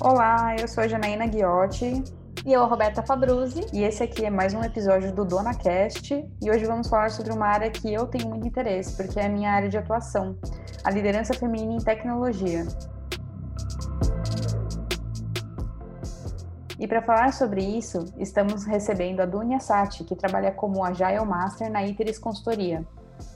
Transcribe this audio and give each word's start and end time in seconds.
Olá, 0.00 0.54
eu 0.56 0.68
sou 0.68 0.84
a 0.84 0.86
Janaína 0.86 1.26
Guiotti. 1.26 2.04
E 2.46 2.52
eu, 2.52 2.62
a 2.62 2.66
Roberta 2.66 3.02
Fabruzzi. 3.02 3.66
E 3.72 3.82
esse 3.82 4.00
aqui 4.00 4.24
é 4.24 4.30
mais 4.30 4.54
um 4.54 4.62
episódio 4.62 5.12
do 5.12 5.24
DonaCast. 5.24 6.14
E 6.40 6.48
hoje 6.48 6.64
vamos 6.66 6.88
falar 6.88 7.10
sobre 7.10 7.32
uma 7.32 7.48
área 7.48 7.68
que 7.68 7.92
eu 7.92 8.06
tenho 8.06 8.28
muito 8.28 8.46
interesse, 8.46 8.96
porque 8.96 9.18
é 9.18 9.26
a 9.26 9.28
minha 9.28 9.50
área 9.50 9.68
de 9.68 9.76
atuação, 9.76 10.38
a 10.84 10.90
liderança 10.92 11.34
feminina 11.34 11.72
em 11.74 11.78
tecnologia. 11.78 12.64
E 16.78 16.86
para 16.86 17.02
falar 17.02 17.32
sobre 17.32 17.60
isso, 17.60 18.04
estamos 18.18 18.64
recebendo 18.64 19.18
a 19.18 19.26
Dunia 19.26 19.58
Sati, 19.58 20.04
que 20.04 20.14
trabalha 20.14 20.52
como 20.52 20.84
Agile 20.84 21.26
Master 21.26 21.72
na 21.72 21.84
Iteris 21.84 22.20
Consultoria. 22.20 22.86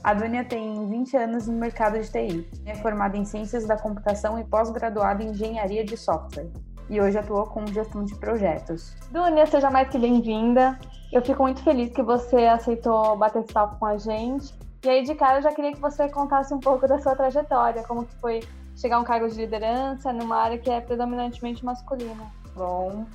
A 0.05 0.15
Dunia 0.15 0.45
tem 0.45 0.89
20 0.89 1.17
anos 1.17 1.47
no 1.47 1.53
mercado 1.53 1.97
de 1.97 2.11
TI. 2.11 2.49
É 2.67 2.75
formada 2.75 3.17
em 3.17 3.25
Ciências 3.25 3.65
da 3.69 3.79
Computação 3.79 4.37
e 4.37 4.43
pós-graduada 4.43 5.23
em 5.23 5.29
Engenharia 5.29 5.85
de 5.85 5.97
Software. 5.97 6.51
E 6.91 7.01
hoje 7.01 7.17
atua 7.17 7.47
com 7.47 7.65
gestão 7.69 8.05
de 8.05 8.17
projetos. 8.17 8.97
Dunia, 9.13 9.47
seja 9.47 9.71
mais 9.71 9.89
que 9.89 9.99
bem-vinda. 9.99 10.77
Eu 11.13 11.23
fico 11.23 11.45
muito 11.45 11.63
feliz 11.63 11.93
que 11.93 12.03
você 12.03 12.47
aceitou 12.47 13.17
bater 13.17 13.45
esse 13.45 13.53
papo 13.53 13.79
com 13.79 13.87
a 13.87 13.97
gente. 13.97 14.53
E 14.85 14.89
aí, 14.89 15.05
de 15.05 15.15
cara, 15.15 15.39
eu 15.39 15.43
já 15.43 15.53
queria 15.53 15.73
que 15.73 15.81
você 15.81 16.09
contasse 16.09 16.53
um 16.53 16.59
pouco 16.59 16.89
da 16.89 16.99
sua 16.99 17.15
trajetória, 17.15 17.85
como 17.85 18.05
que 18.05 18.15
foi 18.17 18.41
chegar 18.75 18.97
a 18.97 19.01
um 19.01 19.05
cargo 19.05 19.29
de 19.29 19.37
liderança 19.37 20.13
numa 20.13 20.37
área 20.37 20.59
que 20.59 20.69
é 20.69 20.81
predominantemente 20.81 21.65
masculina. 21.65 22.27
Bom, 22.57 23.07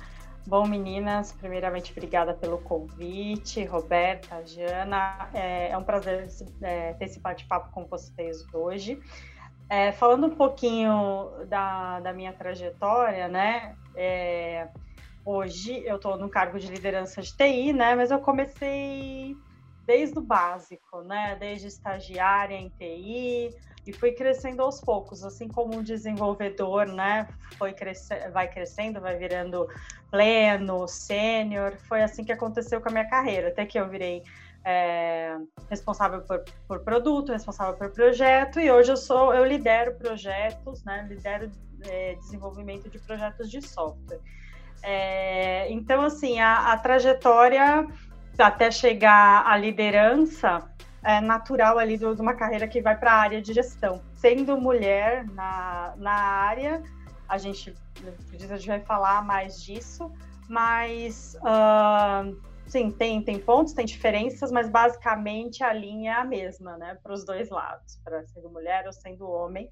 Bom, 0.48 0.66
meninas, 0.66 1.30
primeiramente, 1.30 1.92
obrigada 1.92 2.32
pelo 2.32 2.56
convite. 2.56 3.62
Roberta, 3.66 4.42
Jana, 4.46 5.28
é, 5.34 5.68
é 5.68 5.76
um 5.76 5.84
prazer 5.84 6.26
é, 6.62 6.94
ter 6.94 7.04
esse 7.04 7.20
bate-papo 7.20 7.70
com 7.70 7.84
vocês 7.84 8.46
hoje. 8.54 8.98
É, 9.68 9.92
falando 9.92 10.26
um 10.26 10.34
pouquinho 10.34 11.28
da, 11.48 12.00
da 12.00 12.14
minha 12.14 12.32
trajetória, 12.32 13.28
né? 13.28 13.76
É, 13.94 14.68
hoje 15.22 15.82
eu 15.84 15.96
estou 15.96 16.16
no 16.16 16.30
cargo 16.30 16.58
de 16.58 16.68
liderança 16.68 17.20
de 17.20 17.36
TI, 17.36 17.74
né? 17.74 17.94
Mas 17.94 18.10
eu 18.10 18.18
comecei 18.18 19.36
desde 19.86 20.18
o 20.18 20.22
básico, 20.22 21.02
né? 21.02 21.36
Desde 21.38 21.66
estagiária 21.66 22.56
em 22.56 22.70
TI, 22.70 23.54
e 23.88 23.92
fui 23.92 24.12
crescendo 24.12 24.60
aos 24.60 24.82
poucos, 24.82 25.24
assim 25.24 25.48
como 25.48 25.74
um 25.74 25.82
desenvolvedor, 25.82 26.86
né? 26.86 27.26
Foi 27.56 27.72
cresce... 27.72 28.14
vai 28.28 28.46
crescendo, 28.46 29.00
vai 29.00 29.16
virando 29.16 29.66
pleno, 30.10 30.86
sênior. 30.86 31.72
Foi 31.88 32.02
assim 32.02 32.22
que 32.22 32.30
aconteceu 32.30 32.82
com 32.82 32.90
a 32.90 32.92
minha 32.92 33.08
carreira, 33.08 33.48
até 33.48 33.64
que 33.64 33.80
eu 33.80 33.88
virei 33.88 34.22
é, 34.62 35.38
responsável 35.70 36.20
por, 36.20 36.44
por, 36.66 36.80
produto, 36.80 37.32
responsável 37.32 37.78
por 37.78 37.90
projeto, 37.90 38.60
e 38.60 38.70
hoje 38.70 38.92
eu 38.92 38.96
sou, 38.98 39.32
eu 39.32 39.42
lidero 39.42 39.94
projetos, 39.94 40.84
né? 40.84 41.06
Lidero 41.08 41.50
é, 41.86 42.14
desenvolvimento 42.16 42.90
de 42.90 42.98
projetos 42.98 43.50
de 43.50 43.62
software. 43.62 44.20
É, 44.82 45.72
então, 45.72 46.02
assim, 46.02 46.40
a, 46.40 46.72
a 46.72 46.76
trajetória 46.76 47.88
até 48.38 48.70
chegar 48.70 49.46
à 49.46 49.56
liderança 49.56 50.70
é, 51.02 51.20
natural 51.20 51.78
ali 51.78 51.96
de 51.96 52.04
uma 52.04 52.34
carreira 52.34 52.66
que 52.66 52.80
vai 52.80 52.96
para 52.96 53.12
a 53.12 53.16
área 53.16 53.40
de 53.40 53.52
gestão. 53.52 54.02
Sendo 54.14 54.56
mulher 54.56 55.26
na, 55.26 55.94
na 55.96 56.12
área, 56.12 56.82
a 57.28 57.38
gente, 57.38 57.74
a 58.32 58.56
gente 58.56 58.66
vai 58.66 58.80
falar 58.80 59.24
mais 59.24 59.62
disso, 59.62 60.10
mas 60.48 61.36
uh, 61.42 62.36
sim, 62.66 62.90
tem, 62.90 63.22
tem 63.22 63.38
pontos, 63.38 63.72
tem 63.72 63.84
diferenças, 63.84 64.50
mas 64.50 64.68
basicamente 64.68 65.62
a 65.62 65.72
linha 65.72 66.12
é 66.12 66.14
a 66.14 66.24
mesma, 66.24 66.76
né, 66.76 66.96
para 67.02 67.12
os 67.12 67.24
dois 67.24 67.50
lados, 67.50 68.00
para 68.02 68.24
sendo 68.26 68.50
mulher 68.50 68.86
ou 68.86 68.92
sendo 68.92 69.28
homem. 69.28 69.70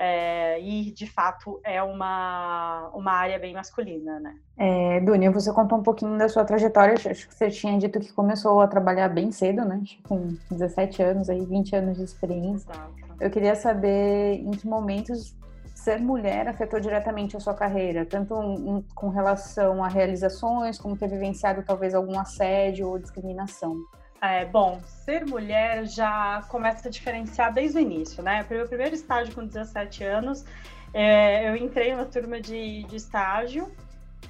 É, 0.00 0.60
e 0.60 0.92
de 0.92 1.08
fato 1.08 1.60
é 1.64 1.82
uma, 1.82 2.88
uma 2.94 3.10
área 3.10 3.36
bem 3.36 3.52
masculina, 3.52 4.20
né? 4.20 4.36
É, 4.56 5.00
Dunia, 5.00 5.28
você 5.32 5.52
contou 5.52 5.78
um 5.78 5.82
pouquinho 5.82 6.16
da 6.16 6.28
sua 6.28 6.44
trajetória, 6.44 6.94
acho 6.94 7.26
que 7.26 7.34
você 7.34 7.50
tinha 7.50 7.76
dito 7.76 7.98
que 7.98 8.12
começou 8.12 8.60
a 8.60 8.68
trabalhar 8.68 9.08
bem 9.08 9.32
cedo, 9.32 9.64
né? 9.64 9.82
Com 10.04 10.36
17 10.52 11.02
anos, 11.02 11.28
aí 11.28 11.44
20 11.44 11.74
anos 11.74 11.96
de 11.96 12.04
experiência. 12.04 12.70
Exato. 12.70 12.92
Eu 13.20 13.28
queria 13.28 13.56
saber 13.56 14.34
em 14.34 14.52
que 14.52 14.68
momentos 14.68 15.36
ser 15.74 16.00
mulher 16.00 16.46
afetou 16.46 16.78
diretamente 16.78 17.36
a 17.36 17.40
sua 17.40 17.54
carreira, 17.54 18.06
tanto 18.06 18.34
um, 18.34 18.82
com 18.94 19.08
relação 19.08 19.82
a 19.82 19.88
realizações, 19.88 20.78
como 20.78 20.96
ter 20.96 21.08
vivenciado 21.08 21.62
talvez 21.64 21.94
algum 21.94 22.18
assédio 22.18 22.88
ou 22.88 22.98
discriminação. 22.98 23.76
É, 24.20 24.44
bom, 24.44 24.80
ser 25.04 25.24
mulher 25.24 25.86
já 25.86 26.42
começa 26.48 26.88
a 26.88 26.90
diferenciar 26.90 27.52
desde 27.52 27.78
o 27.78 27.80
início, 27.80 28.22
né? 28.22 28.44
O 28.50 28.52
meu 28.52 28.66
primeiro 28.66 28.94
estágio 28.94 29.32
com 29.32 29.46
17 29.46 30.02
anos, 30.02 30.44
é, 30.92 31.48
eu 31.48 31.54
entrei 31.54 31.94
na 31.94 32.04
turma 32.04 32.40
de, 32.40 32.82
de 32.84 32.96
estágio, 32.96 33.72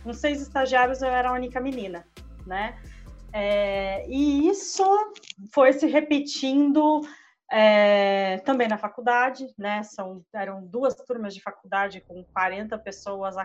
nos 0.04 0.18
seis 0.18 0.42
estagiários 0.42 1.00
eu 1.00 1.08
era 1.08 1.30
a 1.30 1.32
única 1.32 1.58
menina, 1.58 2.06
né? 2.46 2.78
É, 3.32 4.06
e 4.08 4.48
isso 4.48 4.84
foi 5.52 5.72
se 5.72 5.86
repetindo 5.86 7.00
é, 7.50 8.38
também 8.44 8.68
na 8.68 8.76
faculdade, 8.76 9.46
né? 9.56 9.82
São, 9.84 10.22
eram 10.34 10.66
duas 10.66 10.96
turmas 10.96 11.34
de 11.34 11.40
faculdade 11.40 12.02
com 12.02 12.22
40 12.24 12.76
pessoas, 12.78 13.36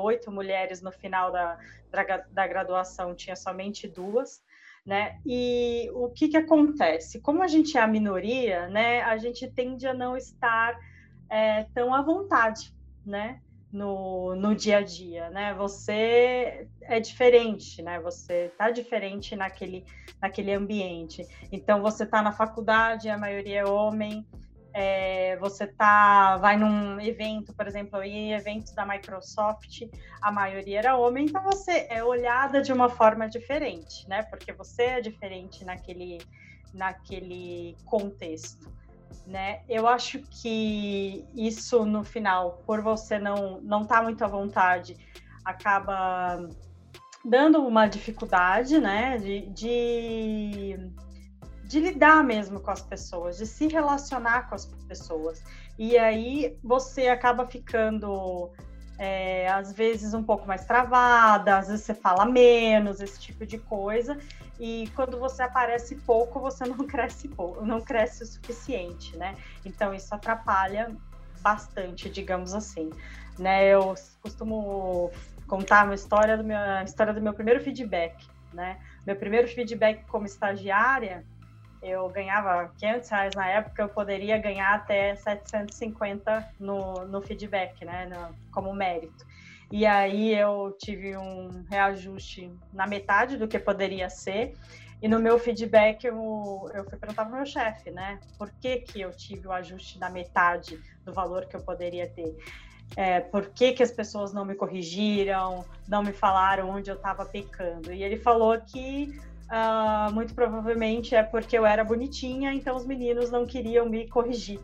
oito 0.00 0.30
mulheres 0.30 0.80
no 0.80 0.92
final 0.92 1.32
da, 1.32 1.58
da, 1.90 2.24
da 2.30 2.46
graduação, 2.46 3.12
tinha 3.12 3.34
somente 3.34 3.88
duas 3.88 4.40
né? 4.84 5.18
E 5.24 5.90
o 5.94 6.08
que 6.10 6.28
que 6.28 6.36
acontece? 6.36 7.20
Como 7.20 7.42
a 7.42 7.46
gente 7.46 7.76
é 7.78 7.80
a 7.80 7.86
minoria, 7.86 8.68
né? 8.68 9.02
A 9.02 9.16
gente 9.16 9.48
tende 9.48 9.86
a 9.86 9.94
não 9.94 10.16
estar 10.16 10.78
é, 11.30 11.64
tão 11.74 11.94
à 11.94 12.02
vontade, 12.02 12.74
né? 13.04 13.40
No, 13.72 14.36
no 14.36 14.54
dia 14.54 14.78
a 14.78 14.82
dia, 14.82 15.30
né? 15.30 15.52
Você 15.54 16.68
é 16.82 17.00
diferente, 17.00 17.82
né? 17.82 17.98
Você 18.00 18.52
tá 18.56 18.70
diferente 18.70 19.34
naquele, 19.34 19.84
naquele 20.22 20.52
ambiente. 20.52 21.26
Então, 21.50 21.82
você 21.82 22.06
tá 22.06 22.22
na 22.22 22.30
faculdade, 22.30 23.08
a 23.08 23.18
maioria 23.18 23.60
é 23.60 23.64
homem, 23.64 24.24
é, 24.76 25.36
você 25.36 25.68
tá, 25.68 26.36
vai 26.38 26.56
num 26.56 27.00
evento, 27.00 27.54
por 27.54 27.68
exemplo, 27.68 28.02
em 28.02 28.32
eventos 28.32 28.72
da 28.72 28.84
Microsoft, 28.84 29.82
a 30.20 30.32
maioria 30.32 30.80
era 30.80 30.96
homem, 30.96 31.26
então 31.26 31.40
você 31.44 31.86
é 31.88 32.02
olhada 32.02 32.60
de 32.60 32.72
uma 32.72 32.88
forma 32.88 33.28
diferente, 33.28 34.06
né? 34.08 34.24
Porque 34.24 34.52
você 34.52 34.82
é 34.82 35.00
diferente 35.00 35.64
naquele, 35.64 36.18
naquele 36.74 37.76
contexto. 37.84 38.74
Né? 39.24 39.62
Eu 39.68 39.86
acho 39.86 40.18
que 40.22 41.24
isso 41.36 41.86
no 41.86 42.02
final, 42.02 42.60
por 42.66 42.82
você 42.82 43.16
não 43.16 43.60
não 43.60 43.82
estar 43.82 43.98
tá 43.98 44.02
muito 44.02 44.24
à 44.24 44.26
vontade, 44.26 44.96
acaba 45.44 46.48
dando 47.24 47.64
uma 47.64 47.86
dificuldade, 47.86 48.78
né? 48.80 49.18
de, 49.18 49.46
de 49.50 50.90
de 51.64 51.80
lidar 51.80 52.22
mesmo 52.22 52.60
com 52.60 52.70
as 52.70 52.82
pessoas, 52.82 53.38
de 53.38 53.46
se 53.46 53.66
relacionar 53.66 54.48
com 54.48 54.54
as 54.54 54.66
pessoas. 54.66 55.42
E 55.78 55.98
aí 55.98 56.56
você 56.62 57.08
acaba 57.08 57.46
ficando, 57.46 58.50
é, 58.98 59.48
às 59.48 59.72
vezes, 59.72 60.14
um 60.14 60.22
pouco 60.22 60.46
mais 60.46 60.64
travada, 60.64 61.58
às 61.58 61.68
vezes 61.68 61.84
você 61.84 61.94
fala 61.94 62.26
menos, 62.26 63.00
esse 63.00 63.20
tipo 63.20 63.46
de 63.46 63.58
coisa. 63.58 64.18
E 64.60 64.88
quando 64.94 65.18
você 65.18 65.42
aparece 65.42 65.96
pouco, 65.96 66.38
você 66.38 66.64
não 66.68 66.86
cresce 66.86 67.28
pouco, 67.28 67.64
não 67.64 67.80
cresce 67.80 68.22
o 68.22 68.26
suficiente, 68.26 69.16
né? 69.16 69.34
Então 69.64 69.92
isso 69.94 70.14
atrapalha 70.14 70.94
bastante, 71.40 72.08
digamos 72.08 72.54
assim. 72.54 72.90
Né? 73.38 73.66
Eu 73.66 73.94
costumo 74.22 75.10
contar 75.48 75.84
uma 75.84 75.94
história 75.94 76.36
do 76.36 76.44
meu, 76.44 76.56
a 76.56 76.84
história 76.84 77.12
do 77.12 77.20
meu 77.20 77.34
primeiro 77.34 77.60
feedback, 77.60 78.26
né? 78.52 78.78
Meu 79.04 79.16
primeiro 79.16 79.48
feedback 79.48 80.04
como 80.06 80.24
estagiária, 80.24 81.24
eu 81.84 82.08
ganhava 82.08 82.72
500 82.78 83.08
reais 83.10 83.34
na 83.34 83.46
época, 83.48 83.82
eu 83.82 83.88
poderia 83.88 84.38
ganhar 84.38 84.74
até 84.74 85.14
750 85.14 86.48
no, 86.58 87.06
no 87.06 87.20
feedback, 87.20 87.84
né, 87.84 88.06
no, 88.06 88.34
como 88.50 88.72
mérito. 88.72 89.24
E 89.70 89.84
aí 89.84 90.34
eu 90.34 90.74
tive 90.78 91.16
um 91.16 91.64
reajuste 91.68 92.52
na 92.72 92.86
metade 92.86 93.36
do 93.36 93.48
que 93.48 93.58
poderia 93.58 94.08
ser. 94.08 94.54
E 95.02 95.08
no 95.08 95.18
meu 95.18 95.38
feedback 95.38 96.04
eu, 96.04 96.70
eu 96.72 96.84
fui 96.84 96.96
perguntar 96.98 97.24
para 97.24 97.32
o 97.32 97.36
meu 97.36 97.46
chefe, 97.46 97.90
né? 97.90 98.18
Por 98.38 98.50
que, 98.60 98.78
que 98.78 99.00
eu 99.00 99.10
tive 99.10 99.46
o 99.46 99.52
ajuste 99.52 99.98
na 99.98 100.08
metade 100.08 100.80
do 101.04 101.12
valor 101.12 101.46
que 101.46 101.56
eu 101.56 101.60
poderia 101.60 102.08
ter? 102.08 102.34
É, 102.96 103.20
por 103.20 103.50
que, 103.50 103.72
que 103.72 103.82
as 103.82 103.90
pessoas 103.90 104.32
não 104.32 104.44
me 104.44 104.54
corrigiram, 104.54 105.64
não 105.88 106.02
me 106.02 106.12
falaram 106.12 106.70
onde 106.70 106.90
eu 106.90 106.94
estava 106.94 107.26
pecando? 107.26 107.92
E 107.92 108.02
ele 108.02 108.16
falou 108.16 108.58
que 108.60 109.18
Uh, 109.54 110.12
muito 110.12 110.34
provavelmente 110.34 111.14
é 111.14 111.22
porque 111.22 111.56
eu 111.56 111.64
era 111.64 111.84
bonitinha, 111.84 112.52
então 112.52 112.74
os 112.74 112.84
meninos 112.84 113.30
não 113.30 113.46
queriam 113.46 113.88
me 113.88 114.08
corrigir, 114.08 114.58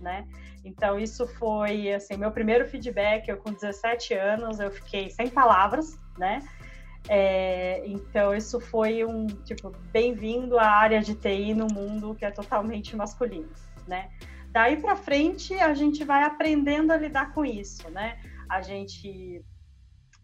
né? 0.00 0.26
Então 0.64 0.98
isso 0.98 1.28
foi 1.28 1.92
assim 1.92 2.16
meu 2.16 2.32
primeiro 2.32 2.66
feedback. 2.66 3.28
Eu 3.28 3.36
com 3.36 3.52
17 3.52 4.14
anos 4.14 4.58
eu 4.58 4.68
fiquei 4.72 5.10
sem 5.10 5.28
palavras, 5.28 5.96
né? 6.18 6.42
É, 7.08 7.86
então 7.86 8.34
isso 8.34 8.58
foi 8.58 9.04
um 9.04 9.28
tipo 9.28 9.70
bem-vindo 9.92 10.58
à 10.58 10.66
área 10.66 11.00
de 11.00 11.14
TI 11.14 11.54
no 11.54 11.68
mundo 11.68 12.12
que 12.16 12.24
é 12.24 12.30
totalmente 12.32 12.96
masculino, 12.96 13.52
né? 13.86 14.10
Daí 14.48 14.76
para 14.76 14.96
frente 14.96 15.54
a 15.54 15.72
gente 15.72 16.02
vai 16.02 16.24
aprendendo 16.24 16.90
a 16.90 16.96
lidar 16.96 17.32
com 17.32 17.44
isso, 17.44 17.88
né? 17.90 18.18
A 18.48 18.60
gente 18.60 19.44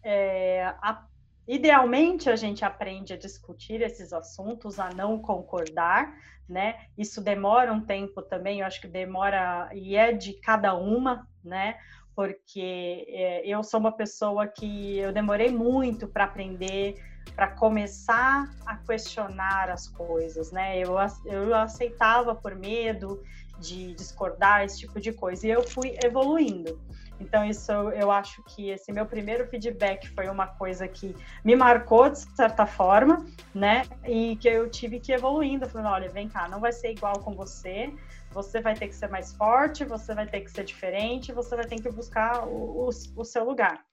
é, 0.03 0.73
a, 0.81 1.05
idealmente 1.49 2.29
a 2.29 2.35
gente 2.35 2.63
aprende 2.63 3.13
a 3.13 3.17
discutir 3.17 3.81
esses 3.81 4.13
assuntos, 4.13 4.79
a 4.79 4.91
não 4.91 5.17
concordar, 5.17 6.15
né? 6.47 6.75
Isso 6.95 7.19
demora 7.19 7.73
um 7.73 7.81
tempo 7.81 8.21
também, 8.21 8.59
eu 8.59 8.67
acho 8.67 8.79
que 8.79 8.87
demora 8.87 9.67
e 9.73 9.95
é 9.95 10.13
de 10.13 10.33
cada 10.33 10.75
uma, 10.75 11.27
né? 11.43 11.75
Porque 12.15 13.07
é, 13.09 13.47
eu 13.47 13.63
sou 13.63 13.79
uma 13.79 13.91
pessoa 13.91 14.45
que 14.45 14.99
eu 14.99 15.11
demorei 15.11 15.49
muito 15.49 16.07
para 16.07 16.25
aprender, 16.25 17.01
para 17.35 17.47
começar 17.47 18.47
a 18.63 18.77
questionar 18.77 19.71
as 19.71 19.87
coisas, 19.87 20.51
né? 20.51 20.77
Eu, 20.77 20.97
eu 21.25 21.55
aceitava 21.55 22.35
por 22.35 22.53
medo 22.53 23.23
de 23.59 23.95
discordar, 23.95 24.63
esse 24.63 24.81
tipo 24.81 25.01
de 25.01 25.11
coisa, 25.11 25.47
e 25.47 25.49
eu 25.49 25.63
fui 25.63 25.97
evoluindo. 26.03 26.79
Então, 27.19 27.43
isso 27.43 27.71
eu 27.71 28.09
acho 28.11 28.41
que 28.43 28.69
esse 28.69 28.91
meu 28.91 29.05
primeiro 29.05 29.45
feedback 29.47 30.07
foi 30.09 30.29
uma 30.29 30.47
coisa 30.47 30.87
que 30.87 31.13
me 31.43 31.55
marcou 31.55 32.09
de 32.09 32.19
certa 32.35 32.65
forma, 32.65 33.25
né? 33.53 33.83
E 34.07 34.37
que 34.37 34.47
eu 34.47 34.69
tive 34.69 34.99
que 34.99 35.11
ir 35.11 35.15
evoluindo, 35.15 35.67
falando: 35.67 35.93
olha, 35.93 36.09
vem 36.09 36.29
cá, 36.29 36.47
não 36.47 36.59
vai 36.59 36.71
ser 36.71 36.91
igual 36.91 37.19
com 37.19 37.35
você, 37.35 37.93
você 38.31 38.61
vai 38.61 38.73
ter 38.73 38.87
que 38.87 38.95
ser 38.95 39.09
mais 39.09 39.33
forte, 39.33 39.83
você 39.83 40.15
vai 40.15 40.27
ter 40.27 40.41
que 40.41 40.51
ser 40.51 40.63
diferente, 40.63 41.33
você 41.33 41.55
vai 41.55 41.65
ter 41.65 41.81
que 41.81 41.91
buscar 41.91 42.47
o, 42.47 42.87
o, 42.87 42.89
o 43.17 43.25
seu 43.25 43.43
lugar, 43.43 43.83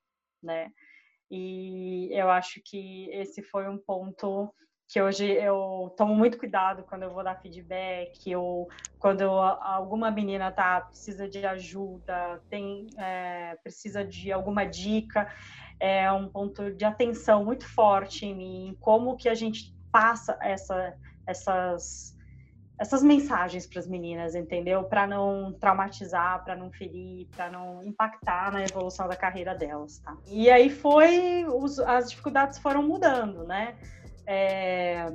né? 0.43 0.70
E 1.28 2.08
eu 2.12 2.31
acho 2.31 2.61
que 2.64 3.11
esse 3.11 3.43
foi 3.43 3.69
um 3.69 3.78
ponto 3.78 4.55
que 4.88 5.03
hoje 5.03 5.27
eu 5.27 5.93
tomo 5.97 6.15
muito 6.15 6.38
cuidado 6.38 6.85
quando 6.85 7.03
eu 7.03 7.12
vou 7.12 7.25
dar 7.25 7.35
feedback 7.37 8.35
ou 8.37 8.69
quando 8.99 9.25
alguma 9.25 10.11
menina 10.11 10.53
tá 10.53 10.81
precisa 10.81 11.29
de 11.29 11.44
ajuda, 11.44 12.41
tem 12.49 12.87
é, 12.97 13.56
precisa 13.62 14.05
de 14.05 14.31
alguma 14.31 14.65
dica, 14.65 15.29
é 15.81 16.11
um 16.12 16.29
ponto 16.29 16.73
de 16.73 16.85
atenção 16.85 17.44
muito 17.44 17.67
forte 17.67 18.27
em 18.27 18.35
mim, 18.35 18.77
como 18.81 19.17
que 19.17 19.29
a 19.29 19.35
gente 19.35 19.75
passa 19.91 20.38
essa, 20.41 20.94
essas 21.27 22.17
essas 22.79 23.03
mensagens 23.03 23.67
para 23.67 23.81
as 23.81 23.88
meninas, 23.88 24.35
entendeu? 24.35 24.85
Para 24.85 25.06
não 25.06 25.53
traumatizar, 25.53 26.44
para 26.44 26.55
não 26.55 26.71
ferir, 26.71 27.27
para 27.35 27.50
não 27.50 27.83
impactar 27.83 28.53
na 28.53 28.62
evolução 28.62 29.09
da 29.09 29.17
carreira 29.17 29.55
delas, 29.55 29.99
tá? 30.00 30.15
E 30.27 30.50
aí 30.50 30.69
foi, 30.69 31.47
os, 31.47 31.79
as 31.79 32.11
dificuldades 32.11 32.59
foram 32.59 32.83
mudando, 32.83 33.44
né? 33.44 33.77
É, 34.26 35.06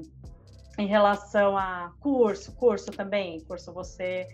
em 0.78 0.88
relação 0.88 1.58
a 1.58 1.92
curso, 2.00 2.54
curso 2.54 2.92
também, 2.92 3.40
curso 3.42 3.74
você 3.74 4.28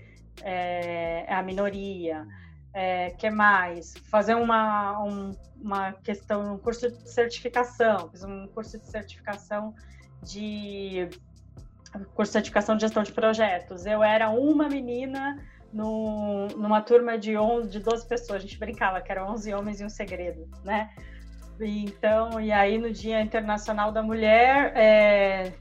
é, 0.44 1.25
é 1.27 1.33
a 1.33 1.41
minoria, 1.41 2.25
é, 2.74 3.09
que 3.12 3.29
mais? 3.29 3.94
Fazer 4.09 4.35
uma, 4.35 5.03
um, 5.03 5.31
uma 5.59 5.94
questão, 5.94 6.53
um 6.53 6.57
curso 6.57 6.91
de 6.91 7.09
certificação, 7.09 8.09
fiz 8.09 8.24
um 8.24 8.47
curso 8.47 8.77
de 8.79 8.88
certificação 8.88 9.74
de 10.21 11.09
curso 12.13 12.31
de 12.31 12.33
certificação 12.33 12.75
de 12.75 12.81
gestão 12.81 13.01
de 13.01 13.12
projetos. 13.12 13.85
Eu 13.85 14.03
era 14.03 14.29
uma 14.29 14.69
menina 14.69 15.44
no, 15.74 16.47
numa 16.50 16.81
turma 16.81 17.18
de 17.18 17.35
11, 17.35 17.69
de 17.69 17.79
12 17.79 18.07
pessoas, 18.07 18.38
a 18.38 18.39
gente 18.39 18.57
brincava 18.59 19.01
que 19.01 19.12
eram 19.12 19.31
11 19.31 19.53
homens 19.53 19.81
e 19.81 19.85
um 19.85 19.89
segredo, 19.89 20.47
né? 20.63 20.89
Então, 21.59 22.39
e 22.39 22.51
aí 22.51 22.77
no 22.77 22.92
Dia 22.92 23.21
Internacional 23.21 23.92
da 23.92 24.04
Mulher, 24.04 24.74
é, 24.75 25.54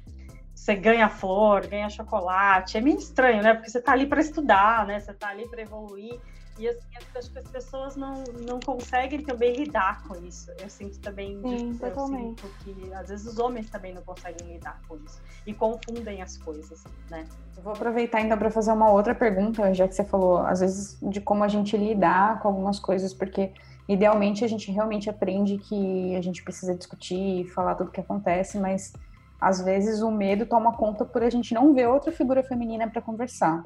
você 0.54 0.74
ganha 0.74 1.08
flor, 1.08 1.66
ganha 1.66 1.88
chocolate. 1.88 2.76
É 2.76 2.80
meio 2.80 2.98
estranho, 2.98 3.42
né? 3.42 3.54
Porque 3.54 3.70
você 3.70 3.78
está 3.78 3.92
ali 3.92 4.06
para 4.06 4.20
estudar, 4.20 4.86
né? 4.86 4.98
Você 4.98 5.12
está 5.12 5.28
ali 5.28 5.48
para 5.48 5.62
evoluir. 5.62 6.18
E 6.58 6.66
assim, 6.66 6.88
acho 6.96 7.30
que 7.30 7.38
as 7.38 7.48
pessoas 7.48 7.96
não, 7.96 8.24
não 8.48 8.58
conseguem 8.60 9.22
também 9.22 9.54
lidar 9.54 10.02
com 10.04 10.16
isso. 10.24 10.50
Eu 10.58 10.70
sinto 10.70 10.98
também 11.00 11.38
Sim, 11.42 11.78
eu 11.82 12.06
sinto 12.06 12.48
que 12.64 12.94
às 12.94 13.08
vezes 13.08 13.26
os 13.26 13.38
homens 13.38 13.68
também 13.68 13.92
não 13.92 14.02
conseguem 14.02 14.54
lidar 14.54 14.80
com 14.88 14.96
isso 14.96 15.20
e 15.46 15.52
confundem 15.52 16.22
as 16.22 16.38
coisas, 16.38 16.82
né? 17.10 17.26
Eu 17.56 17.62
vou 17.62 17.74
aproveitar 17.74 18.22
então 18.22 18.38
para 18.38 18.50
fazer 18.50 18.72
uma 18.72 18.90
outra 18.90 19.14
pergunta, 19.14 19.72
já 19.74 19.86
que 19.86 19.94
você 19.94 20.04
falou 20.04 20.38
às 20.38 20.60
vezes 20.60 20.98
de 21.02 21.20
como 21.20 21.44
a 21.44 21.48
gente 21.48 21.76
lidar 21.76 22.40
com 22.40 22.48
algumas 22.48 22.78
coisas, 22.78 23.12
porque 23.12 23.52
idealmente 23.88 24.44
a 24.44 24.48
gente 24.48 24.70
realmente 24.70 25.08
aprende 25.08 25.58
que 25.58 26.14
a 26.16 26.20
gente 26.20 26.42
precisa 26.42 26.74
discutir, 26.74 27.46
falar 27.48 27.74
tudo 27.74 27.88
o 27.88 27.92
que 27.92 28.00
acontece, 28.00 28.58
mas 28.58 28.92
às 29.40 29.60
vezes 29.60 30.02
o 30.02 30.10
medo 30.10 30.46
toma 30.46 30.72
conta 30.72 31.04
por 31.04 31.22
a 31.22 31.30
gente 31.30 31.54
não 31.54 31.74
ver 31.74 31.86
outra 31.86 32.10
figura 32.10 32.42
feminina 32.42 32.88
para 32.88 33.02
conversar. 33.02 33.62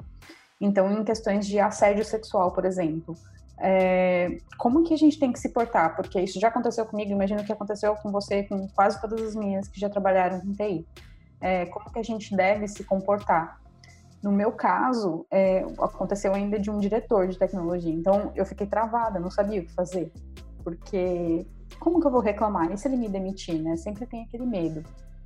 Então, 0.59 0.91
em 0.91 1.03
questões 1.03 1.47
de 1.47 1.59
assédio 1.59 2.05
sexual, 2.05 2.51
por 2.51 2.65
exemplo, 2.65 3.15
é, 3.57 4.37
como 4.57 4.83
que 4.83 4.93
a 4.93 4.97
gente 4.97 5.19
tem 5.19 5.31
que 5.31 5.39
se 5.39 5.49
portar? 5.49 5.95
Porque 5.95 6.19
isso 6.19 6.39
já 6.39 6.49
aconteceu 6.49 6.85
comigo, 6.85 7.11
imagino 7.11 7.43
que 7.43 7.51
aconteceu 7.51 7.95
com 7.95 8.11
você, 8.11 8.43
com 8.43 8.67
quase 8.69 8.99
todas 8.99 9.21
as 9.21 9.35
meninas 9.35 9.67
que 9.67 9.79
já 9.79 9.89
trabalharam 9.89 10.41
com 10.41 10.51
TI. 10.53 10.85
É, 11.39 11.65
como 11.67 11.91
que 11.91 11.99
a 11.99 12.03
gente 12.03 12.35
deve 12.35 12.67
se 12.67 12.83
comportar? 12.83 13.60
No 14.23 14.31
meu 14.31 14.51
caso, 14.51 15.25
é, 15.31 15.63
aconteceu 15.79 16.33
ainda 16.33 16.59
de 16.59 16.69
um 16.69 16.77
diretor 16.77 17.27
de 17.27 17.37
tecnologia, 17.37 17.93
então 17.93 18.31
eu 18.35 18.45
fiquei 18.45 18.67
travada, 18.67 19.19
não 19.19 19.31
sabia 19.31 19.61
o 19.61 19.65
que 19.65 19.73
fazer, 19.73 20.11
porque 20.63 21.45
como 21.79 21.99
que 21.99 22.05
eu 22.05 22.11
vou 22.11 22.21
reclamar? 22.21 22.71
E 22.71 22.77
se 22.77 22.87
ele 22.87 22.97
me 22.97 23.09
demitir, 23.09 23.61
né? 23.61 23.75
Sempre 23.75 24.05
tem 24.05 24.23
aquele 24.23 24.45
medo. 24.45 24.83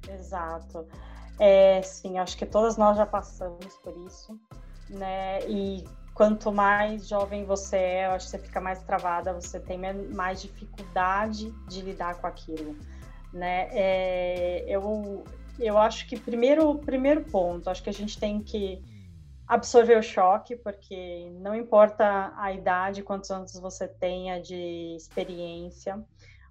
Exato. 0.08 0.86
É, 1.38 1.82
sim, 1.82 2.18
acho 2.18 2.38
que 2.38 2.46
todas 2.46 2.78
nós 2.78 2.96
já 2.96 3.06
passamos 3.06 3.76
por 3.84 3.94
isso 4.08 4.40
né? 4.90 5.40
E 5.48 5.84
quanto 6.14 6.52
mais 6.52 7.08
jovem 7.08 7.46
você 7.46 7.78
é, 7.78 8.06
eu 8.08 8.12
acho 8.12 8.26
que 8.26 8.32
você 8.32 8.40
fica 8.40 8.62
mais 8.62 8.82
travada, 8.84 9.34
você 9.34 9.60
tem 9.60 9.80
mais 10.14 10.42
dificuldade 10.42 11.52
de 11.68 11.82
lidar 11.82 12.16
com 12.16 12.28
aquilo, 12.28 12.76
né? 13.34 13.68
É, 13.72 14.66
eu, 14.68 15.24
eu 15.60 15.78
acho 15.78 16.08
que 16.08 16.20
primeiro, 16.20 16.76
primeiro 16.80 17.24
ponto, 17.24 17.70
acho 17.70 17.84
que 17.84 17.90
a 17.90 17.94
gente 17.94 18.20
tem 18.20 18.42
que 18.42 18.84
absorver 19.48 19.98
o 19.98 20.04
choque, 20.04 20.56
porque 20.56 21.30
não 21.40 21.54
importa 21.54 22.34
a 22.36 22.52
idade, 22.52 23.04
quantos 23.04 23.30
anos 23.30 23.54
você 23.54 23.88
tenha 23.88 24.42
de 24.42 24.96
experiência, 24.96 26.04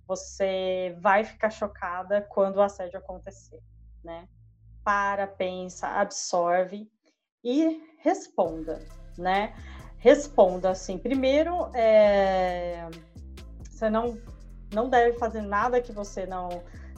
você 0.07 0.97
vai 1.01 1.25
ficar 1.25 1.51
chocada 1.51 2.21
quando 2.23 2.57
o 2.57 2.63
assédio 2.63 2.99
acontecer, 2.99 3.61
né? 4.03 4.29
Para, 4.85 5.27
pensa, 5.27 5.89
absorve 5.89 6.89
e 7.43 7.83
responda, 7.99 8.81
né? 9.19 9.55
Responda 9.99 10.71
assim. 10.71 10.99
Primeiro, 10.99 11.71
é... 11.75 12.89
você 13.63 13.89
não 13.89 14.19
não 14.73 14.89
deve 14.89 15.17
fazer 15.19 15.41
nada 15.41 15.81
que 15.81 15.93
você 15.93 16.27
não 16.27 16.49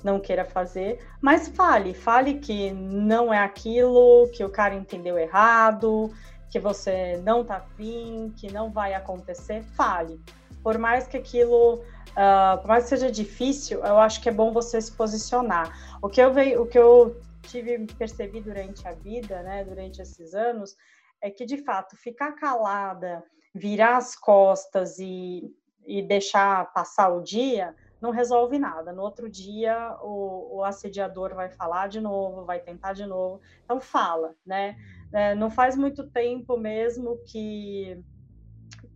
não 0.05 0.21
queira 0.21 0.45
fazer, 0.45 1.05
mas 1.21 1.49
fale, 1.49 1.95
fale 1.95 2.35
que 2.35 2.71
não 2.71 3.33
é 3.33 3.39
aquilo, 3.39 4.29
que 4.33 4.45
o 4.45 4.51
cara 4.51 4.75
entendeu 4.75 5.19
errado, 5.19 6.13
que 6.51 6.61
você 6.61 7.17
não 7.25 7.45
tá 7.45 7.57
afim, 7.57 8.33
que 8.37 8.53
não 8.53 8.71
vai 8.71 8.95
acontecer, 8.95 9.63
fale. 9.63 10.21
Por 10.63 10.79
mais 10.79 11.07
que 11.07 11.17
aquilo, 11.17 11.75
uh, 11.75 12.59
por 12.61 12.69
mais 12.69 12.85
que 12.85 12.91
seja 12.91 13.11
difícil, 13.11 13.85
eu 13.85 13.99
acho 13.99 14.21
que 14.21 14.29
é 14.29 14.33
bom 14.33 14.53
você 14.53 14.81
se 14.81 14.93
posicionar. 14.93 15.99
O 16.03 16.09
que 16.09 16.21
eu 16.21 16.33
vejo, 16.33 16.63
o 16.63 16.67
que 16.67 16.79
eu 16.79 17.21
tive 17.43 17.87
percebi 17.99 18.41
durante 18.41 18.87
a 18.87 18.93
vida, 18.93 19.43
né, 19.43 19.65
durante 19.65 20.01
esses 20.03 20.35
anos, 20.35 20.77
é 21.21 21.31
que 21.31 21.45
de 21.45 21.59
fato 21.59 21.97
ficar 21.97 22.33
calada, 22.33 23.23
virar 23.55 23.97
as 23.97 24.15
costas 24.15 24.99
e, 24.99 25.55
e 25.87 26.03
deixar 26.03 26.73
passar 26.73 27.09
o 27.09 27.23
dia 27.23 27.75
não 28.01 28.11
resolve 28.11 28.59
nada. 28.59 28.93
No 28.93 29.03
outro 29.03 29.29
dia 29.29 29.97
o, 30.03 30.59
o, 30.59 30.65
assediador 30.65 31.35
vai 31.35 31.49
falar 31.49 31.89
de 31.89 32.01
novo, 32.01 32.45
vai 32.45 32.61
tentar 32.61 32.93
de 32.93 33.07
novo. 33.07 33.41
Então 33.65 33.81
fala, 33.81 34.35
né? 34.45 34.77
Uhum. 35.13 35.19
É, 35.19 35.35
não 35.35 35.51
faz 35.51 35.77
muito 35.77 36.09
tempo 36.11 36.57
mesmo 36.57 37.19
que 37.27 38.03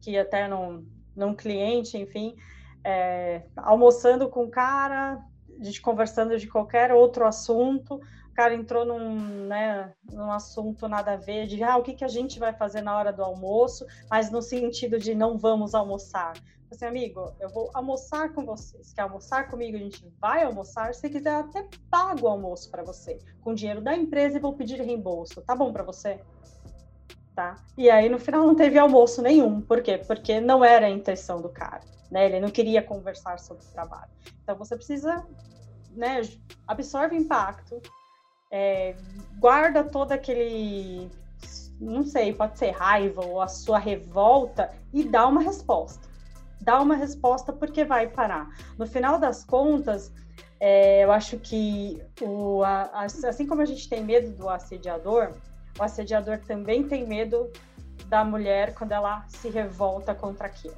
que 0.00 0.16
até 0.16 0.48
num, 0.48 0.86
num 1.14 1.34
cliente, 1.34 1.98
enfim, 1.98 2.34
é, 2.82 3.42
almoçando 3.56 4.28
com 4.28 4.44
o 4.44 4.50
cara, 4.50 5.22
a 5.60 5.64
gente 5.64 5.80
conversando 5.80 6.38
de 6.38 6.46
qualquer 6.46 6.92
outro 6.92 7.26
assunto, 7.26 7.96
o 7.96 8.34
cara 8.34 8.54
entrou 8.54 8.84
num, 8.84 9.46
né, 9.46 9.92
num 10.10 10.32
assunto 10.32 10.88
nada 10.88 11.12
a 11.12 11.16
ver, 11.16 11.46
de 11.46 11.62
ah, 11.62 11.76
o 11.76 11.82
que, 11.82 11.94
que 11.94 12.04
a 12.04 12.08
gente 12.08 12.38
vai 12.38 12.52
fazer 12.52 12.80
na 12.80 12.96
hora 12.96 13.12
do 13.12 13.22
almoço, 13.22 13.84
mas 14.10 14.30
no 14.30 14.40
sentido 14.40 14.98
de 14.98 15.14
não 15.14 15.36
vamos 15.36 15.74
almoçar. 15.74 16.32
Assim, 16.70 16.84
amigo, 16.84 17.34
eu 17.40 17.48
vou 17.48 17.68
almoçar 17.74 18.32
com 18.32 18.44
você. 18.46 18.80
Se 18.82 18.94
quer 18.94 19.02
almoçar 19.02 19.50
comigo, 19.50 19.76
a 19.76 19.80
gente 19.80 20.06
vai 20.20 20.44
almoçar. 20.44 20.94
Se 20.94 21.10
quiser, 21.10 21.34
até 21.34 21.68
pago 21.90 22.26
o 22.26 22.28
almoço 22.28 22.70
para 22.70 22.84
você, 22.84 23.18
com 23.42 23.52
dinheiro 23.52 23.80
da 23.80 23.96
empresa 23.96 24.36
e 24.36 24.40
vou 24.40 24.54
pedir 24.54 24.80
reembolso. 24.80 25.42
Tá 25.42 25.56
bom 25.56 25.72
para 25.72 25.82
você? 25.82 26.20
Tá? 27.34 27.56
E 27.76 27.88
aí, 27.88 28.08
no 28.08 28.18
final, 28.18 28.46
não 28.46 28.54
teve 28.54 28.78
almoço 28.78 29.22
nenhum. 29.22 29.60
Por 29.60 29.82
quê? 29.82 29.98
Porque 29.98 30.40
não 30.40 30.64
era 30.64 30.86
a 30.86 30.90
intenção 30.90 31.40
do 31.40 31.48
cara. 31.48 31.80
Né? 32.10 32.26
Ele 32.26 32.40
não 32.40 32.50
queria 32.50 32.82
conversar 32.82 33.38
sobre 33.38 33.64
o 33.64 33.68
trabalho. 33.68 34.10
Então, 34.42 34.56
você 34.56 34.76
precisa 34.76 35.24
né, 35.94 36.22
absorve 36.66 37.16
impacto, 37.16 37.80
é, 38.50 38.94
guarda 39.38 39.84
todo 39.84 40.12
aquele, 40.12 41.08
não 41.80 42.04
sei, 42.04 42.32
pode 42.32 42.58
ser 42.58 42.70
raiva 42.70 43.24
ou 43.24 43.40
a 43.40 43.48
sua 43.48 43.78
revolta 43.78 44.72
e 44.92 45.04
dá 45.04 45.26
uma 45.26 45.40
resposta, 45.40 46.08
dá 46.60 46.80
uma 46.80 46.96
resposta 46.96 47.52
porque 47.52 47.84
vai 47.84 48.08
parar. 48.08 48.48
No 48.76 48.86
final 48.86 49.18
das 49.18 49.44
contas, 49.44 50.12
é, 50.58 51.04
eu 51.04 51.12
acho 51.12 51.38
que 51.38 52.02
o, 52.20 52.62
a, 52.62 53.04
assim 53.04 53.46
como 53.46 53.62
a 53.62 53.66
gente 53.66 53.88
tem 53.88 54.02
medo 54.02 54.30
do 54.36 54.48
assediador, 54.48 55.34
o 55.80 55.82
assediador 55.82 56.38
também 56.46 56.86
tem 56.86 57.06
medo 57.06 57.50
da 58.06 58.22
mulher 58.22 58.74
quando 58.74 58.92
ela 58.92 59.24
se 59.28 59.48
revolta 59.48 60.14
contra 60.14 60.46
aquilo. 60.46 60.76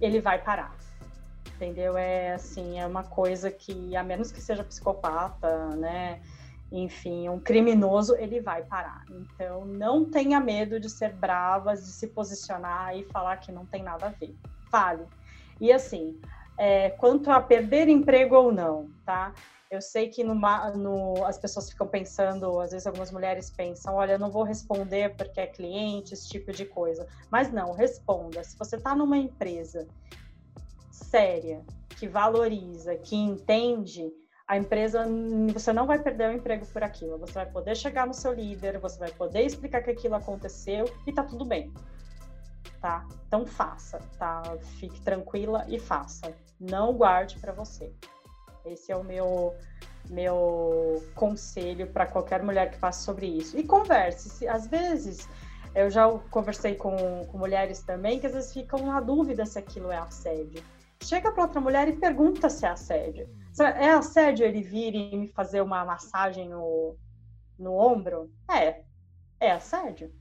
Ele 0.00 0.20
vai 0.20 0.42
parar. 0.42 0.74
Entendeu? 1.54 1.96
É 1.96 2.32
assim, 2.32 2.80
é 2.80 2.86
uma 2.86 3.04
coisa 3.04 3.48
que, 3.50 3.94
a 3.94 4.02
menos 4.02 4.32
que 4.32 4.40
seja 4.40 4.64
psicopata, 4.64 5.68
né? 5.76 6.20
Enfim, 6.72 7.28
um 7.28 7.38
criminoso, 7.38 8.16
ele 8.16 8.40
vai 8.40 8.64
parar. 8.64 9.04
Então, 9.08 9.64
não 9.64 10.04
tenha 10.04 10.40
medo 10.40 10.80
de 10.80 10.90
ser 10.90 11.12
bravas, 11.12 11.84
de 11.84 11.92
se 11.92 12.08
posicionar 12.08 12.96
e 12.96 13.04
falar 13.04 13.36
que 13.36 13.52
não 13.52 13.64
tem 13.64 13.84
nada 13.84 14.06
a 14.06 14.10
ver. 14.10 14.34
Fale. 14.68 15.04
E 15.60 15.72
assim, 15.72 16.20
é, 16.58 16.90
quanto 16.90 17.30
a 17.30 17.40
perder 17.40 17.88
emprego 17.88 18.34
ou 18.34 18.52
não, 18.52 18.90
tá? 19.06 19.32
Eu 19.74 19.82
sei 19.82 20.08
que 20.08 20.22
no, 20.22 21.24
as 21.26 21.36
pessoas 21.36 21.68
ficam 21.68 21.88
pensando, 21.88 22.60
às 22.60 22.70
vezes 22.70 22.86
algumas 22.86 23.10
mulheres 23.10 23.50
pensam, 23.50 23.96
olha, 23.96 24.12
eu 24.12 24.18
não 24.20 24.30
vou 24.30 24.44
responder 24.44 25.16
porque 25.16 25.40
é 25.40 25.48
cliente, 25.48 26.14
esse 26.14 26.28
tipo 26.28 26.52
de 26.52 26.64
coisa. 26.64 27.04
Mas 27.28 27.50
não, 27.50 27.72
responda. 27.72 28.44
Se 28.44 28.56
você 28.56 28.76
está 28.76 28.94
numa 28.94 29.18
empresa 29.18 29.88
séria, 30.92 31.64
que 31.98 32.06
valoriza, 32.06 32.94
que 32.94 33.16
entende, 33.16 34.12
a 34.46 34.56
empresa, 34.56 35.08
você 35.52 35.72
não 35.72 35.88
vai 35.88 35.98
perder 35.98 36.30
o 36.30 36.32
emprego 36.32 36.64
por 36.66 36.84
aquilo. 36.84 37.18
Você 37.18 37.32
vai 37.32 37.46
poder 37.46 37.76
chegar 37.76 38.06
no 38.06 38.14
seu 38.14 38.32
líder, 38.32 38.78
você 38.78 38.96
vai 38.96 39.10
poder 39.10 39.42
explicar 39.42 39.82
que 39.82 39.90
aquilo 39.90 40.14
aconteceu 40.14 40.84
e 41.04 41.12
tá 41.12 41.24
tudo 41.24 41.44
bem. 41.44 41.74
Tá? 42.80 43.04
Então 43.26 43.44
faça, 43.44 43.98
tá? 44.18 44.40
Fique 44.78 45.00
tranquila 45.00 45.64
e 45.68 45.80
faça. 45.80 46.32
Não 46.60 46.92
guarde 46.92 47.40
para 47.40 47.52
você. 47.52 47.92
Esse 48.64 48.92
é 48.92 48.96
o 48.96 49.04
meu 49.04 49.54
meu 50.10 51.02
conselho 51.14 51.86
para 51.86 52.06
qualquer 52.06 52.42
mulher 52.42 52.70
que 52.70 52.78
faça 52.78 53.02
sobre 53.02 53.26
isso. 53.26 53.58
E 53.58 53.64
converse. 53.64 54.46
Às 54.46 54.66
vezes, 54.66 55.28
eu 55.74 55.90
já 55.90 56.08
conversei 56.30 56.74
com, 56.74 57.24
com 57.26 57.38
mulheres 57.38 57.82
também 57.82 58.18
que 58.18 58.26
às 58.26 58.34
vezes 58.34 58.52
ficam 58.52 58.84
na 58.84 59.00
dúvida 59.00 59.46
se 59.46 59.58
aquilo 59.58 59.90
é 59.90 59.96
assédio. 59.96 60.62
Chega 61.02 61.32
para 61.32 61.44
outra 61.44 61.60
mulher 61.60 61.88
e 61.88 61.96
pergunta 61.96 62.48
se 62.48 62.66
é 62.66 62.68
assédio. 62.68 63.28
É 63.58 63.90
assédio 63.90 64.46
ele 64.46 64.62
vir 64.62 64.94
e 64.94 65.16
me 65.16 65.28
fazer 65.28 65.60
uma 65.60 65.84
massagem 65.84 66.48
no, 66.48 66.96
no 67.58 67.74
ombro? 67.74 68.30
É, 68.50 68.82
é 69.40 69.52
assédio. 69.52 70.12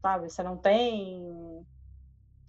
Sabe? 0.00 0.30
Você 0.30 0.42
não 0.42 0.56
tem 0.56 1.64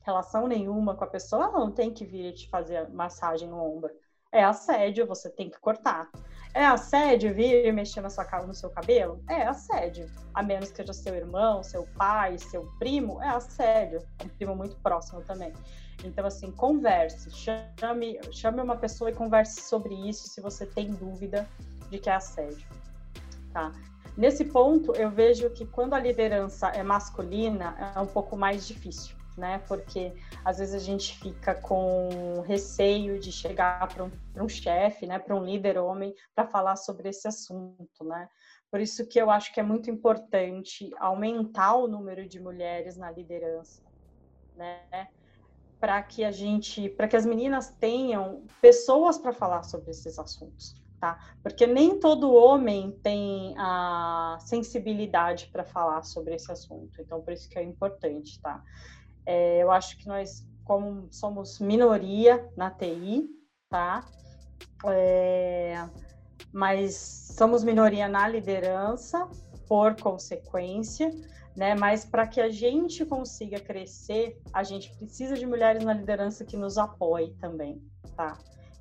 relação 0.02 0.48
nenhuma 0.48 0.96
com 0.96 1.04
a 1.04 1.08
pessoa, 1.08 1.46
ela 1.46 1.60
não 1.60 1.72
tem 1.72 1.94
que 1.94 2.06
vir 2.06 2.34
te 2.34 2.50
fazer 2.50 2.90
massagem 2.90 3.48
no 3.48 3.58
ombro 3.58 3.92
é 4.32 4.44
assédio, 4.44 5.06
você 5.06 5.30
tem 5.30 5.50
que 5.50 5.60
cortar. 5.60 6.10
É 6.54 6.66
assédio 6.66 7.34
vir 7.34 7.72
mexer 7.74 8.02
na 8.02 8.10
sua, 8.10 8.26
no 8.46 8.54
seu 8.54 8.70
cabelo? 8.70 9.24
É 9.30 9.44
assédio. 9.44 10.10
A 10.34 10.44
menos 10.44 10.70
que 10.70 10.78
seja 10.78 10.94
seu 10.94 11.16
irmão, 11.16 11.64
seu 11.64 11.88
pai, 11.98 12.38
seu 12.38 12.66
primo, 12.78 13.22
é 13.22 13.30
assédio. 13.30 14.02
Um 14.24 14.28
primo 14.30 14.56
muito 14.56 14.76
próximo 14.78 15.22
também. 15.22 15.54
Então, 16.04 16.26
assim, 16.26 16.52
converse. 16.52 17.30
Chame, 17.32 18.20
chame 18.32 18.62
uma 18.62 18.76
pessoa 18.76 19.10
e 19.10 19.14
converse 19.14 19.62
sobre 19.62 19.94
isso 19.94 20.28
se 20.28 20.42
você 20.42 20.66
tem 20.66 20.92
dúvida 20.94 21.48
de 21.90 22.00
que 22.00 22.10
é 22.10 22.16
assédio. 22.16 22.68
Tá? 23.54 23.72
Nesse 24.18 24.44
ponto, 24.46 24.94
eu 24.94 25.10
vejo 25.10 25.50
que 25.52 25.66
quando 25.66 25.94
a 25.94 26.00
liderança 26.00 26.68
é 26.70 26.84
masculina, 26.84 27.94
é 27.96 28.00
um 28.00 28.08
pouco 28.08 28.36
mais 28.36 28.68
difícil 28.68 29.21
né? 29.38 29.60
Porque 29.68 30.14
às 30.44 30.58
vezes 30.58 30.76
a 30.76 30.80
gente 30.80 31.18
fica 31.18 31.56
com 31.56 32.42
receio 32.42 33.20
de 33.20 33.32
chegar 33.32 33.88
para 33.88 34.04
um, 34.04 34.12
um 34.36 34.50
chefe, 34.50 35.06
né? 35.06 35.20
Para 35.20 35.36
um 35.36 35.44
líder 35.44 35.78
homem, 35.78 36.14
para 36.36 36.48
falar 36.48 36.76
sobre 36.76 37.10
esse 37.10 37.28
assunto, 37.28 38.04
né? 38.04 38.28
Por 38.70 38.80
isso 38.80 39.06
que 39.08 39.20
eu 39.20 39.30
acho 39.30 39.54
que 39.54 39.60
é 39.60 39.64
muito 39.64 39.90
importante 39.90 40.90
aumentar 40.98 41.76
o 41.76 41.88
número 41.88 42.28
de 42.28 42.40
mulheres 42.40 42.98
na 42.98 43.12
liderança, 43.12 43.82
né? 44.56 45.08
Para 45.80 46.02
que 46.04 46.24
a 46.24 46.32
gente, 46.32 46.90
para 46.90 47.08
que 47.08 47.16
as 47.16 47.26
meninas 47.26 47.76
tenham 47.80 48.46
pessoas 48.62 49.18
para 49.18 49.34
falar 49.34 49.64
sobre 49.64 49.92
esses 49.92 50.18
assuntos, 50.18 50.82
tá? 51.02 51.20
Porque 51.44 51.68
nem 51.68 52.00
todo 52.00 52.34
homem 52.34 52.92
tem 53.04 53.56
a 53.58 54.38
sensibilidade 54.40 55.48
para 55.52 55.66
falar 55.66 56.04
sobre 56.04 56.36
esse 56.36 56.52
assunto. 56.52 57.02
Então, 57.02 57.22
por 57.22 57.34
isso 57.34 57.50
que 57.50 57.60
é 57.60 57.64
importante, 57.64 58.40
tá? 58.40 58.64
É, 59.26 59.62
eu 59.64 59.72
acho 59.72 59.98
que 59.98 60.08
nós, 60.08 60.48
como 60.64 61.08
somos 61.12 61.60
minoria 61.60 62.48
na 62.56 62.70
TI, 62.72 63.30
tá? 63.70 64.06
É, 64.86 65.88
mas 66.52 67.34
somos 67.38 67.64
minoria 67.64 68.08
na 68.08 68.28
liderança, 68.28 69.28
por 69.68 69.96
consequência, 69.96 71.10
né? 71.56 71.76
Mas 71.76 72.04
para 72.04 72.28
que 72.28 72.42
a 72.42 72.50
gente 72.50 73.06
consiga 73.06 73.60
crescer, 73.60 74.38
a 74.52 74.64
gente 74.64 74.94
precisa 74.98 75.36
de 75.36 75.46
mulheres 75.46 75.84
na 75.84 75.94
liderança 75.94 76.44
que 76.44 76.58
nos 76.58 76.78
apoiem 76.78 77.34
também, 77.36 77.82
tá? 78.16 78.38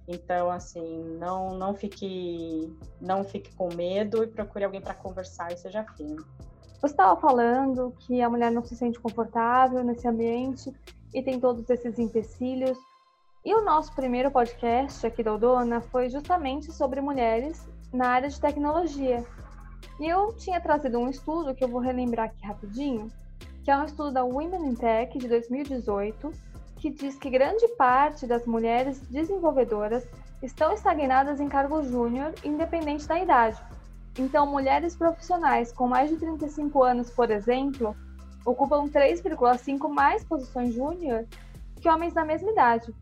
Então, 0.08 0.50
assim, 0.50 1.04
não 1.18 1.56
não 1.56 1.74
fique 1.74 2.76
não 3.00 3.22
fique 3.22 3.54
com 3.54 3.72
medo 3.72 4.24
e 4.24 4.26
procure 4.26 4.64
alguém 4.64 4.80
para 4.80 4.94
conversar 4.94 5.52
e 5.52 5.56
seja 5.56 5.84
firme. 5.96 6.24
Você 6.80 6.94
estava 6.94 7.20
falando 7.20 7.94
que 7.98 8.22
a 8.22 8.30
mulher 8.30 8.50
não 8.50 8.64
se 8.64 8.74
sente 8.74 8.98
confortável 8.98 9.84
nesse 9.84 10.08
ambiente 10.08 10.72
e 11.12 11.22
tem 11.22 11.38
todos 11.38 11.68
esses 11.68 11.98
empecilhos. 11.98 12.78
E 13.44 13.54
o 13.54 13.62
nosso 13.62 13.94
primeiro 13.94 14.30
podcast 14.30 15.06
aqui 15.06 15.22
da 15.22 15.34
Odona 15.34 15.82
foi 15.82 16.08
justamente 16.08 16.72
sobre 16.72 17.02
mulheres 17.02 17.68
na 17.92 18.08
área 18.08 18.30
de 18.30 18.40
tecnologia. 18.40 19.22
E 19.98 20.08
eu 20.08 20.32
tinha 20.38 20.58
trazido 20.58 20.98
um 20.98 21.10
estudo 21.10 21.54
que 21.54 21.62
eu 21.62 21.68
vou 21.68 21.82
relembrar 21.82 22.26
aqui 22.26 22.46
rapidinho, 22.46 23.12
que 23.62 23.70
é 23.70 23.76
um 23.76 23.84
estudo 23.84 24.12
da 24.12 24.24
Women 24.24 24.70
in 24.70 24.74
Tech 24.74 25.18
de 25.18 25.28
2018, 25.28 26.32
que 26.76 26.88
diz 26.88 27.14
que 27.18 27.28
grande 27.28 27.68
parte 27.76 28.26
das 28.26 28.46
mulheres 28.46 28.98
desenvolvedoras 29.08 30.08
estão 30.42 30.72
estagnadas 30.72 31.40
em 31.40 31.48
cargo 31.48 31.82
júnior, 31.82 32.32
independente 32.42 33.06
da 33.06 33.18
idade. 33.18 33.60
Então, 34.20 34.44
mulheres 34.44 34.94
profissionais 34.94 35.72
com 35.72 35.88
mais 35.88 36.10
de 36.10 36.16
35 36.18 36.82
anos, 36.82 37.10
por 37.10 37.30
exemplo, 37.30 37.96
ocupam 38.44 38.86
3,5 38.86 39.88
mais 39.88 40.22
posições 40.22 40.74
júnior 40.74 41.26
que 41.80 41.88
homens 41.88 42.12
da 42.12 42.22
mesma 42.22 42.52
idade. 42.52 42.94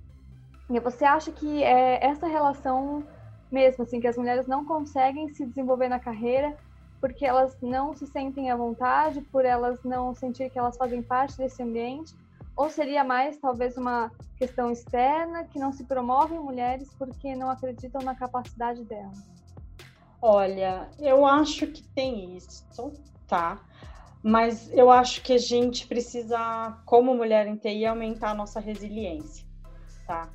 E 0.70 0.78
você 0.78 1.04
acha 1.04 1.32
que 1.32 1.60
é 1.64 2.06
essa 2.06 2.28
relação 2.28 3.02
mesmo, 3.50 3.82
assim, 3.82 4.00
que 4.00 4.06
as 4.06 4.16
mulheres 4.16 4.46
não 4.46 4.64
conseguem 4.64 5.28
se 5.34 5.44
desenvolver 5.44 5.88
na 5.88 5.98
carreira 5.98 6.56
porque 7.00 7.26
elas 7.26 7.56
não 7.60 7.96
se 7.96 8.06
sentem 8.06 8.52
à 8.52 8.56
vontade, 8.56 9.20
por 9.22 9.44
elas 9.44 9.82
não 9.82 10.14
sentir 10.14 10.48
que 10.50 10.58
elas 10.58 10.76
fazem 10.76 11.02
parte 11.02 11.37
desse 11.37 11.60
ambiente? 11.60 12.14
Ou 12.56 12.70
seria 12.70 13.02
mais 13.02 13.37
talvez 13.38 13.76
uma 13.76 14.08
questão 14.37 14.70
externa 14.70 15.42
que 15.44 15.58
não 15.58 15.72
se 15.72 15.84
promovem 15.84 16.38
mulheres 16.38 16.88
porque 16.96 17.34
não 17.34 17.50
acreditam 17.50 18.02
na 18.02 18.14
capacidade 18.14 18.84
delas? 18.84 19.38
Olha, 20.20 20.88
eu 20.98 21.25
acho 21.25 21.66
que 21.68 21.82
tem 21.82 22.37
isso, 22.37 22.66
tá? 23.26 23.60
Mas 24.22 24.70
eu 24.72 24.90
acho 24.90 25.22
que 25.22 25.32
a 25.32 25.38
gente 25.38 25.87
precisa, 25.87 26.76
como 26.84 27.14
mulher 27.14 27.46
em 27.46 27.56
TI, 27.56 27.87
aumentar 27.87 28.30
a 28.30 28.34
nossa 28.34 28.58
resiliência, 28.58 29.46
tá? 30.06 30.28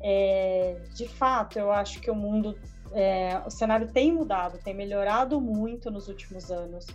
É, 0.00 0.80
de 0.94 1.06
fato, 1.06 1.58
eu 1.58 1.70
acho 1.70 2.00
que 2.00 2.10
o 2.10 2.14
mundo, 2.14 2.58
é, 2.92 3.38
o 3.46 3.50
cenário 3.50 3.92
tem 3.92 4.10
mudado, 4.10 4.58
tem 4.58 4.74
melhorado 4.74 5.38
muito 5.38 5.90
nos 5.90 6.08
últimos 6.08 6.50
anos. 6.50 6.86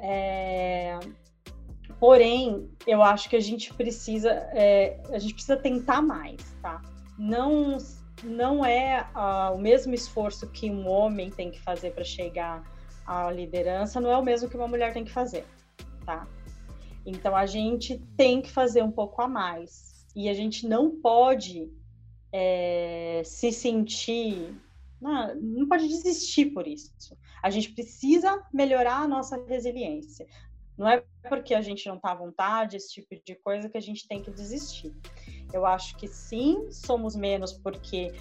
É, 0.00 0.98
porém, 2.00 2.68
eu 2.84 3.00
acho 3.00 3.28
que 3.28 3.36
a 3.36 3.40
gente 3.40 3.72
precisa, 3.74 4.30
é, 4.52 5.00
a 5.10 5.18
gente 5.18 5.34
precisa 5.34 5.56
tentar 5.56 6.02
mais, 6.02 6.52
tá? 6.60 6.82
Não 7.16 7.78
não 8.22 8.64
é 8.64 9.06
uh, 9.14 9.54
o 9.54 9.58
mesmo 9.58 9.94
esforço 9.94 10.48
que 10.50 10.70
um 10.70 10.88
homem 10.88 11.30
tem 11.30 11.50
que 11.50 11.60
fazer 11.60 11.92
para 11.92 12.04
chegar 12.04 12.62
à 13.06 13.30
liderança, 13.30 14.00
não 14.00 14.10
é 14.10 14.16
o 14.16 14.22
mesmo 14.22 14.48
que 14.48 14.56
uma 14.56 14.68
mulher 14.68 14.92
tem 14.92 15.04
que 15.04 15.10
fazer, 15.10 15.44
tá? 16.04 16.26
Então 17.04 17.34
a 17.34 17.46
gente 17.46 17.98
tem 18.16 18.40
que 18.42 18.50
fazer 18.50 18.82
um 18.82 18.90
pouco 18.90 19.22
a 19.22 19.28
mais 19.28 20.06
e 20.14 20.28
a 20.28 20.34
gente 20.34 20.66
não 20.66 21.00
pode 21.00 21.70
é, 22.32 23.22
se 23.24 23.52
sentir, 23.52 24.54
não, 25.00 25.34
não 25.34 25.68
pode 25.68 25.88
desistir 25.88 26.46
por 26.46 26.66
isso. 26.66 27.16
A 27.42 27.50
gente 27.50 27.72
precisa 27.72 28.42
melhorar 28.52 28.98
a 28.98 29.08
nossa 29.08 29.42
resiliência. 29.46 30.26
Não 30.76 30.88
é 30.88 31.02
porque 31.28 31.54
a 31.54 31.60
gente 31.60 31.86
não 31.86 31.96
está 31.96 32.12
à 32.12 32.14
vontade, 32.14 32.76
esse 32.76 32.92
tipo 32.92 33.14
de 33.24 33.34
coisa, 33.36 33.68
que 33.68 33.76
a 33.76 33.82
gente 33.82 34.06
tem 34.08 34.22
que 34.22 34.30
desistir. 34.30 34.94
Eu 35.52 35.66
acho 35.66 35.96
que 35.96 36.08
sim, 36.08 36.70
somos 36.70 37.14
menos 37.16 37.52
porque 37.52 38.12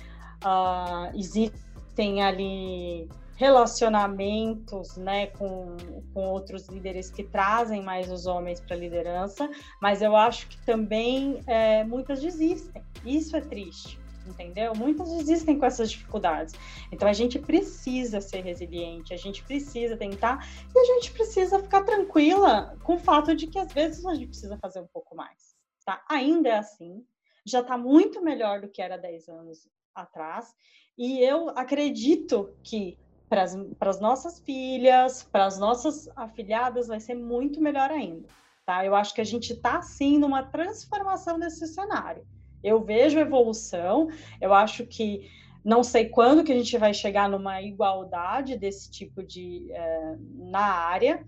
uh, 0.44 1.18
existem 1.18 2.22
ali 2.22 3.10
relacionamentos 3.40 4.98
né, 4.98 5.28
com, 5.28 5.78
com 6.14 6.28
outros 6.28 6.68
líderes 6.68 7.10
que 7.10 7.24
trazem 7.24 7.82
mais 7.82 8.12
os 8.12 8.26
homens 8.26 8.60
para 8.60 8.76
a 8.76 8.80
liderança, 8.80 9.50
mas 9.82 10.02
eu 10.02 10.14
acho 10.14 10.46
que 10.50 10.58
também 10.66 11.42
é, 11.48 11.86
muitas 11.86 12.20
desistem. 12.20 12.84
Isso 13.06 13.38
é 13.38 13.40
triste, 13.40 13.98
entendeu? 14.28 14.74
Muitas 14.76 15.10
existem 15.14 15.58
com 15.58 15.66
essas 15.66 15.90
dificuldades. 15.90 16.54
Então 16.92 17.08
a 17.08 17.14
gente 17.14 17.40
precisa 17.40 18.20
ser 18.20 18.42
resiliente, 18.42 19.14
a 19.14 19.18
gente 19.18 19.42
precisa 19.46 19.96
tentar 19.96 20.46
e 20.76 20.78
a 20.78 20.84
gente 20.96 21.10
precisa 21.14 21.60
ficar 21.60 21.84
tranquila 21.84 22.78
com 22.84 22.96
o 22.96 23.00
fato 23.00 23.34
de 23.34 23.48
que 23.48 23.58
às 23.58 23.72
vezes 23.72 24.06
a 24.06 24.16
gente 24.16 24.28
precisa 24.28 24.58
fazer 24.58 24.82
um 24.82 24.88
pouco 24.88 25.16
mais, 25.16 25.56
tá? 25.86 26.04
Ainda 26.10 26.50
é 26.50 26.58
assim, 26.58 27.06
já 27.50 27.62
está 27.62 27.78
muito 27.78 28.22
melhor 28.22 28.62
do 28.62 28.70
que 28.70 28.82
era 28.82 28.98
10 28.98 29.30
anos 29.30 29.68
atrás, 29.94 30.54
e 30.98 31.20
eu 31.20 31.50
acredito 31.50 32.54
que 32.64 32.98
para 33.30 33.44
as 33.90 34.02
nossas 34.02 34.40
filhas, 34.40 35.24
para 35.24 35.46
as 35.46 35.60
nossas 35.60 36.10
afilhadas, 36.16 36.88
vai 36.88 37.00
ser 37.00 37.14
muito 37.14 37.62
melhor 37.62 37.92
ainda. 37.92 38.28
Tá? 38.66 38.84
Eu 38.86 38.96
acho 38.96 39.14
que 39.14 39.22
a 39.22 39.26
gente 39.26 39.54
está, 39.54 39.82
sim, 39.82 40.18
numa 40.18 40.44
transformação 40.44 41.40
desse 41.40 41.68
cenário. 41.68 42.26
Eu 42.64 42.84
vejo 42.84 43.20
evolução, 43.20 44.10
eu 44.42 44.54
acho 44.54 44.86
que 44.86 45.30
não 45.64 45.84
sei 45.84 46.10
quando 46.10 46.44
que 46.44 46.52
a 46.52 46.58
gente 46.58 46.78
vai 46.78 46.94
chegar 46.94 47.30
numa 47.30 47.62
igualdade 47.62 48.58
desse 48.58 48.90
tipo 48.90 49.24
de 49.24 49.72
é, 49.72 50.16
na 50.36 50.66
área, 50.66 51.26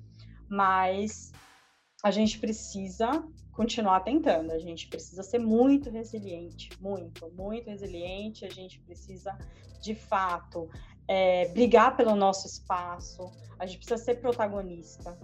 mas 0.50 1.32
a 2.04 2.12
gente 2.12 2.40
precisa 2.40 3.24
continuar 3.52 4.02
tentando, 4.02 4.52
a 4.52 4.60
gente 4.60 4.88
precisa 4.88 5.24
ser 5.24 5.40
muito 5.40 5.90
resiliente, 5.90 6.70
muito, 6.80 7.30
muito 7.32 7.70
resiliente, 7.70 8.46
a 8.46 8.50
gente 8.50 8.80
precisa 8.80 9.38
de 9.82 9.94
fato 9.94 10.70
é, 11.08 11.48
brigar 11.50 11.96
pelo 11.98 12.16
nosso 12.16 12.48
espaço, 12.48 13.32
a 13.60 13.66
gente 13.66 13.80
precisa 13.80 13.98
ser 13.98 14.16
protagonista, 14.22 15.18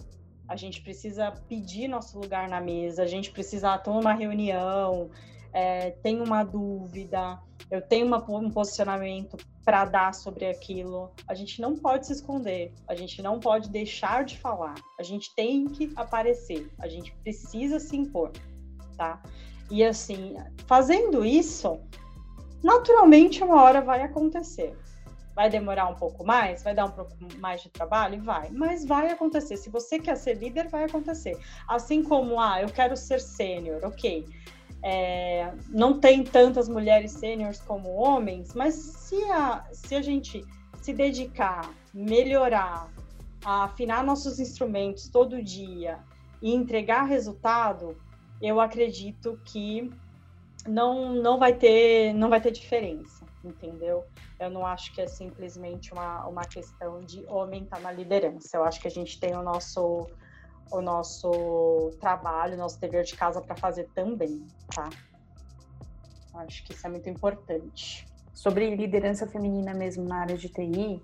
a 0.46 0.56
gente 0.56 0.82
precisa 0.82 1.30
pedir 1.48 1.88
nosso 1.88 2.18
lugar 2.18 2.48
na 2.48 2.60
mesa, 2.60 3.02
a 3.02 3.06
gente 3.06 3.30
precisa 3.30 3.78
tomar 3.78 4.00
uma 4.00 4.14
reunião, 4.14 5.10
é, 5.52 5.90
tem 5.90 6.20
uma 6.20 6.44
dúvida, 6.44 7.38
eu 7.70 7.80
tenho 7.80 8.06
uma, 8.06 8.18
um 8.30 8.50
posicionamento 8.50 9.36
para 9.68 9.84
dar 9.84 10.14
sobre 10.14 10.46
aquilo. 10.46 11.12
A 11.28 11.34
gente 11.34 11.60
não 11.60 11.76
pode 11.76 12.06
se 12.06 12.14
esconder, 12.14 12.72
a 12.88 12.94
gente 12.94 13.20
não 13.20 13.38
pode 13.38 13.68
deixar 13.68 14.24
de 14.24 14.38
falar, 14.38 14.74
a 14.98 15.02
gente 15.02 15.34
tem 15.34 15.66
que 15.66 15.92
aparecer, 15.94 16.72
a 16.80 16.88
gente 16.88 17.14
precisa 17.16 17.78
se 17.78 17.94
impor, 17.94 18.32
tá? 18.96 19.22
E 19.70 19.84
assim, 19.84 20.36
fazendo 20.66 21.22
isso, 21.22 21.78
naturalmente 22.64 23.44
uma 23.44 23.62
hora 23.62 23.82
vai 23.82 24.00
acontecer. 24.00 24.74
Vai 25.34 25.50
demorar 25.50 25.86
um 25.88 25.96
pouco 25.96 26.24
mais? 26.24 26.62
Vai 26.62 26.74
dar 26.74 26.86
um 26.86 26.90
pouco 26.90 27.14
mais 27.38 27.62
de 27.62 27.68
trabalho? 27.68 28.22
Vai. 28.22 28.48
Mas 28.50 28.86
vai 28.86 29.10
acontecer. 29.10 29.58
Se 29.58 29.68
você 29.68 29.98
quer 29.98 30.16
ser 30.16 30.38
líder, 30.38 30.68
vai 30.68 30.84
acontecer. 30.84 31.38
Assim 31.68 32.02
como, 32.02 32.40
ah, 32.40 32.60
eu 32.62 32.68
quero 32.68 32.96
ser 32.96 33.20
sênior, 33.20 33.84
ok. 33.84 34.24
É, 34.82 35.52
não 35.68 35.98
tem 35.98 36.22
tantas 36.22 36.68
mulheres 36.68 37.12
sêniores 37.12 37.60
como 37.60 37.88
homens, 37.94 38.54
mas 38.54 38.74
se 38.74 39.22
a, 39.24 39.66
se 39.72 39.94
a 39.94 40.02
gente 40.02 40.44
se 40.80 40.92
dedicar, 40.92 41.68
melhorar, 41.92 42.88
afinar 43.44 44.04
nossos 44.04 44.38
instrumentos 44.38 45.08
todo 45.08 45.42
dia 45.42 45.98
e 46.40 46.54
entregar 46.54 47.04
resultado, 47.04 47.96
eu 48.40 48.60
acredito 48.60 49.40
que 49.44 49.90
não, 50.66 51.12
não 51.12 51.38
vai 51.38 51.54
ter 51.54 52.12
não 52.14 52.28
vai 52.28 52.40
ter 52.40 52.52
diferença, 52.52 53.24
entendeu? 53.44 54.04
Eu 54.38 54.50
não 54.50 54.64
acho 54.64 54.94
que 54.94 55.00
é 55.00 55.06
simplesmente 55.06 55.92
uma, 55.92 56.26
uma 56.26 56.44
questão 56.44 57.00
de 57.00 57.24
homem 57.26 57.64
estar 57.64 57.76
tá 57.76 57.82
na 57.82 57.92
liderança. 57.92 58.56
Eu 58.56 58.64
acho 58.64 58.80
que 58.80 58.86
a 58.86 58.90
gente 58.90 59.18
tem 59.18 59.34
o 59.34 59.42
nosso, 59.42 60.06
o 60.70 60.80
nosso 60.80 61.90
trabalho, 62.00 62.54
o 62.54 62.58
nosso 62.58 62.80
dever 62.80 63.04
de 63.04 63.16
casa 63.16 63.40
para 63.40 63.56
fazer 63.56 63.88
também, 63.94 64.46
tá? 64.74 64.88
Acho 66.34 66.64
que 66.64 66.72
isso 66.72 66.86
é 66.86 66.90
muito 66.90 67.08
importante. 67.08 68.06
Sobre 68.32 68.74
liderança 68.74 69.26
feminina 69.26 69.74
mesmo 69.74 70.04
na 70.04 70.20
área 70.20 70.36
de 70.36 70.48
TI, 70.48 71.02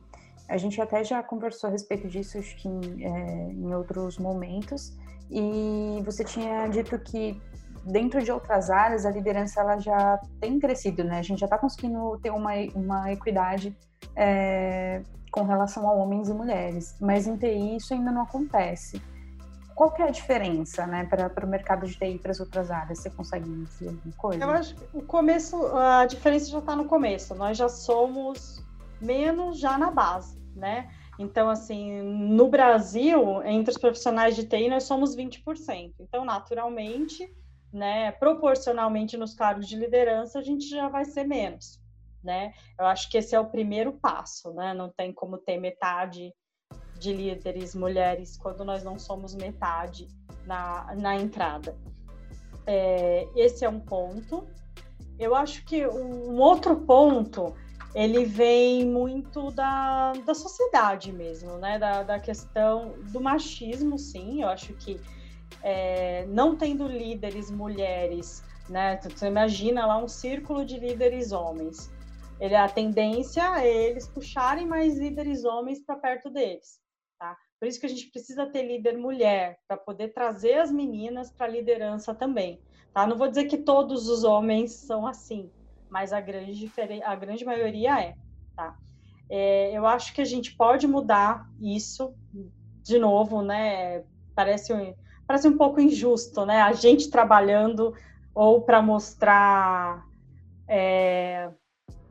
a 0.48 0.56
gente 0.56 0.80
até 0.80 1.02
já 1.02 1.22
conversou 1.22 1.68
a 1.68 1.72
respeito 1.72 2.06
disso 2.08 2.38
acho 2.38 2.56
que 2.56 2.68
em, 2.68 3.04
é, 3.04 3.52
em 3.52 3.74
outros 3.74 4.18
momentos, 4.18 4.96
e 5.30 6.00
você 6.04 6.22
tinha 6.22 6.66
dito 6.68 6.98
que 6.98 7.40
dentro 7.84 8.22
de 8.22 8.32
outras 8.32 8.70
áreas, 8.70 9.04
a 9.04 9.10
liderança 9.10 9.60
ela 9.60 9.78
já 9.78 10.18
tem 10.40 10.58
crescido, 10.58 11.04
né? 11.04 11.18
A 11.18 11.22
gente 11.22 11.40
já 11.40 11.46
está 11.46 11.58
conseguindo 11.58 12.18
ter 12.22 12.30
uma, 12.30 12.52
uma 12.74 13.12
equidade 13.12 13.76
é, 14.16 15.02
com 15.30 15.42
relação 15.42 15.88
a 15.88 15.92
homens 15.92 16.28
e 16.28 16.32
mulheres, 16.32 16.96
mas 17.00 17.26
em 17.26 17.36
TI 17.36 17.76
isso 17.76 17.92
ainda 17.92 18.10
não 18.10 18.22
acontece. 18.22 19.02
Qual 19.74 19.90
que 19.90 20.02
é 20.02 20.06
a 20.06 20.10
diferença, 20.10 20.86
né, 20.86 21.04
para 21.04 21.44
o 21.44 21.48
mercado 21.48 21.86
de 21.86 21.94
TI 21.94 22.14
e 22.14 22.18
para 22.18 22.30
as 22.30 22.40
outras 22.40 22.70
áreas? 22.70 23.00
Você 23.00 23.10
consegue 23.10 23.48
dizer 23.64 23.88
alguma 23.88 24.14
coisa? 24.16 24.44
Eu 24.44 24.50
acho 24.50 24.74
que 24.74 24.96
o 24.96 25.02
começo, 25.02 25.56
a 25.76 26.06
diferença 26.06 26.50
já 26.50 26.58
está 26.58 26.76
no 26.76 26.84
começo. 26.84 27.34
Nós 27.34 27.58
já 27.58 27.68
somos 27.68 28.64
menos 29.00 29.58
já 29.58 29.76
na 29.76 29.90
base, 29.90 30.38
né? 30.54 30.90
Então, 31.18 31.48
assim, 31.48 32.02
no 32.02 32.48
Brasil, 32.48 33.42
entre 33.44 33.70
os 33.70 33.78
profissionais 33.78 34.34
de 34.34 34.44
TI, 34.46 34.68
nós 34.68 34.84
somos 34.84 35.14
20%. 35.16 35.94
Então, 36.00 36.24
naturalmente, 36.24 37.28
né, 37.72 38.12
proporcionalmente 38.12 39.16
nos 39.16 39.34
cargos 39.34 39.66
de 39.66 39.76
liderança, 39.76 40.38
a 40.38 40.42
gente 40.42 40.68
já 40.68 40.88
vai 40.88 41.04
ser 41.04 41.24
menos, 41.24 41.80
né? 42.22 42.52
Eu 42.78 42.86
acho 42.86 43.10
que 43.10 43.18
esse 43.18 43.34
é 43.34 43.40
o 43.40 43.50
primeiro 43.50 43.92
passo, 43.92 44.52
né? 44.54 44.72
Não 44.72 44.88
tem 44.88 45.12
como 45.12 45.38
ter 45.38 45.58
metade 45.58 46.32
de 46.98 47.12
líderes 47.12 47.74
mulheres 47.74 48.36
quando 48.36 48.64
nós 48.64 48.82
não 48.82 48.98
somos 48.98 49.34
metade 49.34 50.08
na, 50.46 50.94
na 50.96 51.16
entrada. 51.16 51.76
É, 52.66 53.28
esse 53.36 53.64
é 53.64 53.68
um 53.68 53.80
ponto. 53.80 54.46
Eu 55.18 55.34
acho 55.34 55.64
que 55.64 55.86
um 55.86 56.38
outro 56.38 56.76
ponto 56.76 57.54
ele 57.94 58.24
vem 58.24 58.84
muito 58.84 59.52
da, 59.52 60.12
da 60.26 60.34
sociedade 60.34 61.12
mesmo, 61.12 61.58
né? 61.58 61.78
Da, 61.78 62.02
da 62.02 62.18
questão 62.18 62.94
do 63.12 63.20
machismo, 63.20 63.98
sim. 63.98 64.42
Eu 64.42 64.48
acho 64.48 64.72
que 64.74 65.00
é, 65.62 66.26
não 66.26 66.56
tendo 66.56 66.88
líderes 66.88 67.50
mulheres, 67.50 68.42
né? 68.68 68.98
Você 69.00 69.26
imagina 69.26 69.86
lá 69.86 69.96
um 69.96 70.08
círculo 70.08 70.64
de 70.64 70.78
líderes 70.78 71.30
homens. 71.30 71.90
Ele, 72.40 72.56
a 72.56 72.68
tendência 72.68 73.62
é 73.62 73.90
eles 73.90 74.08
puxarem 74.08 74.66
mais 74.66 74.98
líderes 74.98 75.44
homens 75.44 75.78
para 75.80 75.94
perto 75.94 76.28
deles. 76.28 76.80
Por 77.64 77.68
isso 77.68 77.80
que 77.80 77.86
a 77.86 77.88
gente 77.88 78.10
precisa 78.10 78.44
ter 78.44 78.62
líder 78.62 78.98
mulher, 78.98 79.58
para 79.66 79.78
poder 79.78 80.08
trazer 80.08 80.58
as 80.58 80.70
meninas 80.70 81.30
para 81.30 81.46
a 81.46 81.48
liderança 81.48 82.14
também. 82.14 82.60
Tá? 82.92 83.06
Não 83.06 83.16
vou 83.16 83.26
dizer 83.26 83.46
que 83.46 83.56
todos 83.56 84.06
os 84.06 84.22
homens 84.22 84.72
são 84.72 85.06
assim, 85.06 85.50
mas 85.88 86.12
a 86.12 86.20
grande, 86.20 86.70
a 87.02 87.16
grande 87.16 87.42
maioria 87.42 87.98
é. 87.98 88.14
Tá? 88.54 88.76
É, 89.30 89.72
eu 89.72 89.86
acho 89.86 90.12
que 90.12 90.20
a 90.20 90.26
gente 90.26 90.54
pode 90.54 90.86
mudar 90.86 91.48
isso 91.58 92.14
de 92.82 92.98
novo, 92.98 93.40
né? 93.40 94.04
Parece 94.34 94.74
um, 94.74 94.94
parece 95.26 95.48
um 95.48 95.56
pouco 95.56 95.80
injusto, 95.80 96.44
né? 96.44 96.60
A 96.60 96.74
gente 96.74 97.08
trabalhando 97.08 97.94
ou 98.34 98.60
para 98.60 98.82
mostrar 98.82 100.04
é, 100.68 101.50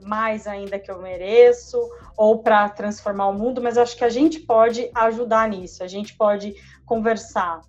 mais 0.04 0.48
ainda 0.48 0.80
que 0.80 0.92
eu 0.92 1.02
mereço, 1.02 1.80
ou 2.16 2.40
para 2.44 2.70
transformar 2.70 3.28
o 3.28 3.34
mundo, 3.34 3.62
mas 3.62 3.78
acho 3.78 3.98
que 3.98 4.04
a 4.04 4.10
gente 4.10 4.40
pode 4.40 4.90
ajudar 4.94 5.50
nisso. 5.50 5.84
A 5.84 5.88
gente 5.88 6.16
pode 6.16 6.56
conversar 6.86 7.62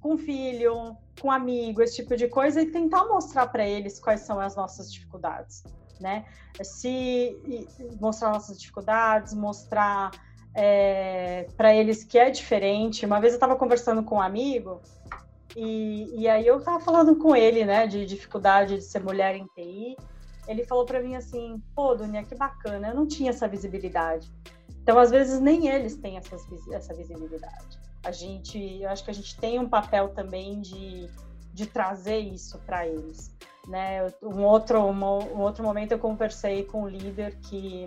com 0.00 0.16
filho, 0.16 0.96
com 1.20 1.30
amigo, 1.30 1.82
esse 1.82 1.96
tipo 1.96 2.16
de 2.16 2.28
coisa, 2.28 2.62
e 2.62 2.66
tentar 2.66 3.04
mostrar 3.04 3.48
para 3.48 3.66
eles 3.66 3.98
quais 3.98 4.20
são 4.20 4.40
as 4.40 4.56
nossas 4.56 4.92
dificuldades, 4.92 5.64
né? 6.00 6.24
Se 6.62 7.36
mostrar 8.00 8.32
nossas 8.32 8.58
dificuldades, 8.60 9.34
mostrar 9.34 10.10
é, 10.54 11.46
para 11.56 11.74
eles 11.74 12.04
que 12.04 12.18
é 12.18 12.30
diferente. 12.30 13.04
Uma 13.04 13.20
vez 13.20 13.32
eu 13.32 13.36
estava 13.36 13.56
conversando 13.56 14.02
com 14.02 14.16
um 14.16 14.20
amigo 14.20 14.80
e, 15.56 16.22
e 16.22 16.28
aí 16.28 16.46
eu 16.46 16.58
estava 16.58 16.80
falando 16.80 17.16
com 17.16 17.34
ele, 17.34 17.64
né, 17.64 17.86
de 17.86 18.04
dificuldade 18.04 18.76
de 18.76 18.82
ser 18.82 19.02
mulher 19.02 19.36
em 19.36 19.46
TI. 19.46 19.96
Ele 20.48 20.64
falou 20.64 20.86
para 20.86 21.00
mim 21.00 21.14
assim: 21.14 21.62
pô, 21.74 21.94
Dunia, 21.94 22.24
que 22.24 22.34
bacana, 22.34 22.88
eu 22.88 22.94
não 22.94 23.06
tinha 23.06 23.30
essa 23.30 23.46
visibilidade. 23.46 24.32
Então, 24.82 24.98
às 24.98 25.10
vezes, 25.10 25.38
nem 25.38 25.68
eles 25.68 25.96
têm 25.96 26.16
essas, 26.16 26.42
essa 26.72 26.94
visibilidade. 26.94 27.78
A 28.02 28.10
gente, 28.10 28.80
eu 28.80 28.88
acho 28.88 29.04
que 29.04 29.10
a 29.10 29.14
gente 29.14 29.38
tem 29.38 29.58
um 29.58 29.68
papel 29.68 30.08
também 30.08 30.60
de, 30.62 31.06
de 31.52 31.66
trazer 31.66 32.18
isso 32.18 32.58
para 32.60 32.86
eles. 32.86 33.36
Né? 33.66 34.06
Um, 34.22 34.44
outro, 34.44 34.80
um, 34.80 35.40
outro 35.40 35.62
momento 35.62 35.92
eu 35.92 35.98
conversei 35.98 36.64
com 36.64 36.84
um 36.84 36.88
líder 36.88 37.36
que 37.42 37.86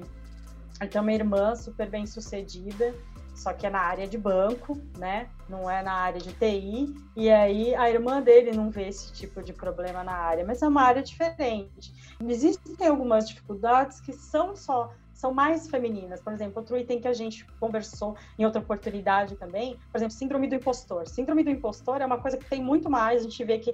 tem 0.91 1.01
uma 1.01 1.11
irmã 1.11 1.55
super 1.55 1.89
bem 1.89 2.05
sucedida, 2.05 2.93
só 3.33 3.53
que 3.53 3.65
é 3.65 3.69
na 3.69 3.79
área 3.79 4.07
de 4.07 4.17
banco, 4.17 4.79
né? 4.97 5.29
Não 5.49 5.69
é 5.69 5.81
na 5.81 5.93
área 5.93 6.19
de 6.19 6.33
TI. 6.33 6.93
E 7.15 7.29
aí 7.29 7.73
a 7.75 7.89
irmã 7.89 8.21
dele 8.21 8.51
não 8.51 8.69
vê 8.69 8.87
esse 8.87 9.11
tipo 9.13 9.41
de 9.41 9.53
problema 9.53 10.03
na 10.03 10.13
área, 10.13 10.45
mas 10.45 10.61
é 10.61 10.67
uma 10.67 10.81
área 10.81 11.01
diferente. 11.01 11.93
Existem 12.27 12.87
algumas 12.87 13.27
dificuldades 13.27 13.99
que 13.99 14.13
são 14.13 14.55
só 14.55 14.91
são 15.21 15.31
mais 15.31 15.69
femininas. 15.69 16.19
Por 16.19 16.33
exemplo, 16.33 16.59
outro 16.59 16.75
item 16.75 16.99
que 16.99 17.07
a 17.07 17.13
gente 17.13 17.45
conversou 17.59 18.17
em 18.39 18.43
outra 18.43 18.59
oportunidade 18.59 19.35
também, 19.35 19.77
por 19.91 19.99
exemplo, 19.99 20.15
síndrome 20.15 20.47
do 20.47 20.55
impostor. 20.55 21.07
Síndrome 21.07 21.43
do 21.43 21.51
impostor 21.51 22.01
é 22.01 22.05
uma 22.07 22.19
coisa 22.19 22.37
que 22.37 22.45
tem 22.45 22.61
muito 22.61 22.89
mais, 22.89 23.21
a 23.21 23.23
gente 23.25 23.43
vê 23.43 23.59
que 23.59 23.71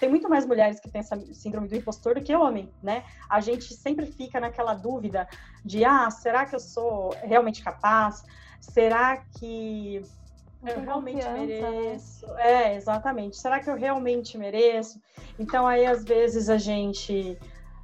tem 0.00 0.08
muito 0.08 0.26
mais 0.26 0.46
mulheres 0.46 0.80
que 0.80 0.88
têm 0.90 1.00
essa 1.00 1.16
síndrome 1.34 1.68
do 1.68 1.76
impostor 1.76 2.14
do 2.14 2.22
que 2.22 2.34
homem, 2.34 2.72
né? 2.82 3.04
A 3.28 3.40
gente 3.40 3.74
sempre 3.74 4.06
fica 4.06 4.40
naquela 4.40 4.72
dúvida 4.72 5.28
de, 5.62 5.84
ah, 5.84 6.10
será 6.10 6.46
que 6.46 6.54
eu 6.54 6.60
sou 6.60 7.14
realmente 7.22 7.62
capaz? 7.62 8.24
Será 8.60 9.16
que 9.16 10.02
eu 10.64 10.80
realmente 10.80 11.24
né? 11.24 11.46
mereço? 11.46 12.26
Né? 12.26 12.42
É, 12.42 12.76
exatamente. 12.76 13.36
Será 13.36 13.60
que 13.60 13.70
eu 13.70 13.76
realmente 13.76 14.36
mereço? 14.36 15.00
Então, 15.38 15.66
aí, 15.66 15.86
às 15.86 16.04
vezes, 16.04 16.48
a 16.48 16.58
gente 16.58 17.38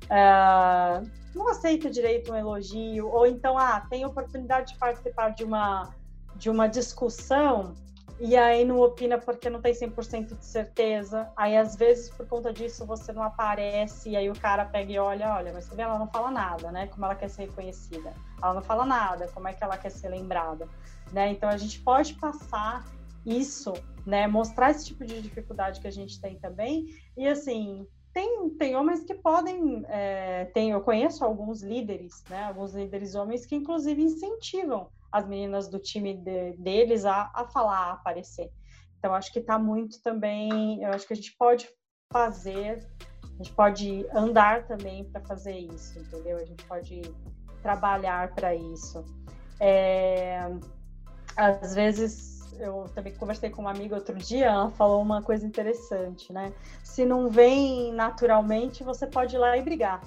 uh, 0.04 1.08
não 1.34 1.48
aceita 1.48 1.90
direito 1.90 2.32
um 2.32 2.36
elogio, 2.36 3.08
ou 3.08 3.26
então, 3.26 3.56
ah, 3.56 3.86
tem 3.88 4.04
oportunidade 4.04 4.72
de 4.72 4.78
participar 4.78 5.30
de 5.30 5.44
uma, 5.44 5.94
de 6.36 6.50
uma 6.50 6.66
discussão 6.66 7.74
e 8.24 8.36
aí 8.36 8.64
não 8.64 8.78
opina 8.78 9.18
porque 9.18 9.50
não 9.50 9.60
tem 9.60 9.74
100% 9.74 10.38
de 10.38 10.44
certeza. 10.44 11.28
Aí, 11.36 11.56
às 11.56 11.74
vezes, 11.74 12.08
por 12.08 12.24
conta 12.24 12.52
disso, 12.52 12.86
você 12.86 13.12
não 13.12 13.20
aparece, 13.20 14.10
e 14.10 14.16
aí 14.16 14.30
o 14.30 14.38
cara 14.38 14.64
pega 14.64 14.92
e 14.92 14.98
olha, 14.98 15.34
olha, 15.34 15.52
mas 15.52 15.64
você 15.64 15.74
vê, 15.74 15.82
ela 15.82 15.98
não 15.98 16.06
fala 16.06 16.30
nada, 16.30 16.70
né? 16.70 16.86
Como 16.86 17.04
ela 17.04 17.16
quer 17.16 17.28
ser 17.28 17.46
reconhecida. 17.46 18.14
Ela 18.40 18.54
não 18.54 18.62
fala 18.62 18.86
nada, 18.86 19.26
como 19.34 19.48
é 19.48 19.52
que 19.52 19.64
ela 19.64 19.76
quer 19.76 19.90
ser 19.90 20.08
lembrada, 20.08 20.68
né? 21.12 21.32
Então, 21.32 21.48
a 21.48 21.56
gente 21.56 21.80
pode 21.80 22.14
passar 22.14 22.86
isso, 23.26 23.72
né? 24.06 24.28
Mostrar 24.28 24.70
esse 24.70 24.86
tipo 24.86 25.04
de 25.04 25.20
dificuldade 25.20 25.80
que 25.80 25.88
a 25.88 25.92
gente 25.92 26.20
tem 26.20 26.38
também. 26.38 26.86
E, 27.16 27.26
assim, 27.26 27.84
tem, 28.14 28.50
tem 28.50 28.76
homens 28.76 29.02
que 29.02 29.14
podem, 29.14 29.84
é, 29.88 30.44
tem, 30.54 30.70
eu 30.70 30.80
conheço 30.80 31.24
alguns 31.24 31.60
líderes, 31.60 32.22
né, 32.30 32.44
alguns 32.44 32.72
líderes 32.72 33.16
homens 33.16 33.46
que 33.46 33.56
inclusive 33.56 34.00
incentivam 34.00 34.90
as 35.12 35.26
meninas 35.28 35.68
do 35.68 35.78
time 35.78 36.14
de, 36.14 36.52
deles 36.56 37.04
a, 37.04 37.30
a 37.34 37.44
falar, 37.44 37.90
a 37.90 37.92
aparecer. 37.92 38.50
Então 38.98 39.14
acho 39.14 39.32
que 39.32 39.40
está 39.40 39.58
muito 39.58 40.00
também, 40.02 40.82
eu 40.82 40.90
acho 40.90 41.06
que 41.06 41.12
a 41.12 41.16
gente 41.16 41.36
pode 41.36 41.68
fazer, 42.12 42.88
a 43.22 43.36
gente 43.36 43.52
pode 43.52 44.06
andar 44.14 44.66
também 44.66 45.04
para 45.04 45.20
fazer 45.22 45.56
isso, 45.58 45.98
entendeu? 45.98 46.36
A 46.38 46.44
gente 46.44 46.64
pode 46.64 47.02
trabalhar 47.62 48.32
para 48.34 48.54
isso. 48.54 49.04
É, 49.58 50.40
às 51.36 51.74
vezes 51.74 52.42
eu 52.58 52.88
também 52.94 53.14
conversei 53.14 53.50
com 53.50 53.62
uma 53.62 53.70
amiga 53.70 53.96
outro 53.96 54.16
dia, 54.16 54.46
ela 54.46 54.70
falou 54.70 55.02
uma 55.02 55.22
coisa 55.22 55.44
interessante, 55.46 56.32
né? 56.32 56.52
Se 56.84 57.04
não 57.04 57.28
vem 57.28 57.92
naturalmente, 57.92 58.84
você 58.84 59.06
pode 59.06 59.34
ir 59.34 59.38
lá 59.38 59.56
e 59.56 59.62
brigar. 59.62 60.00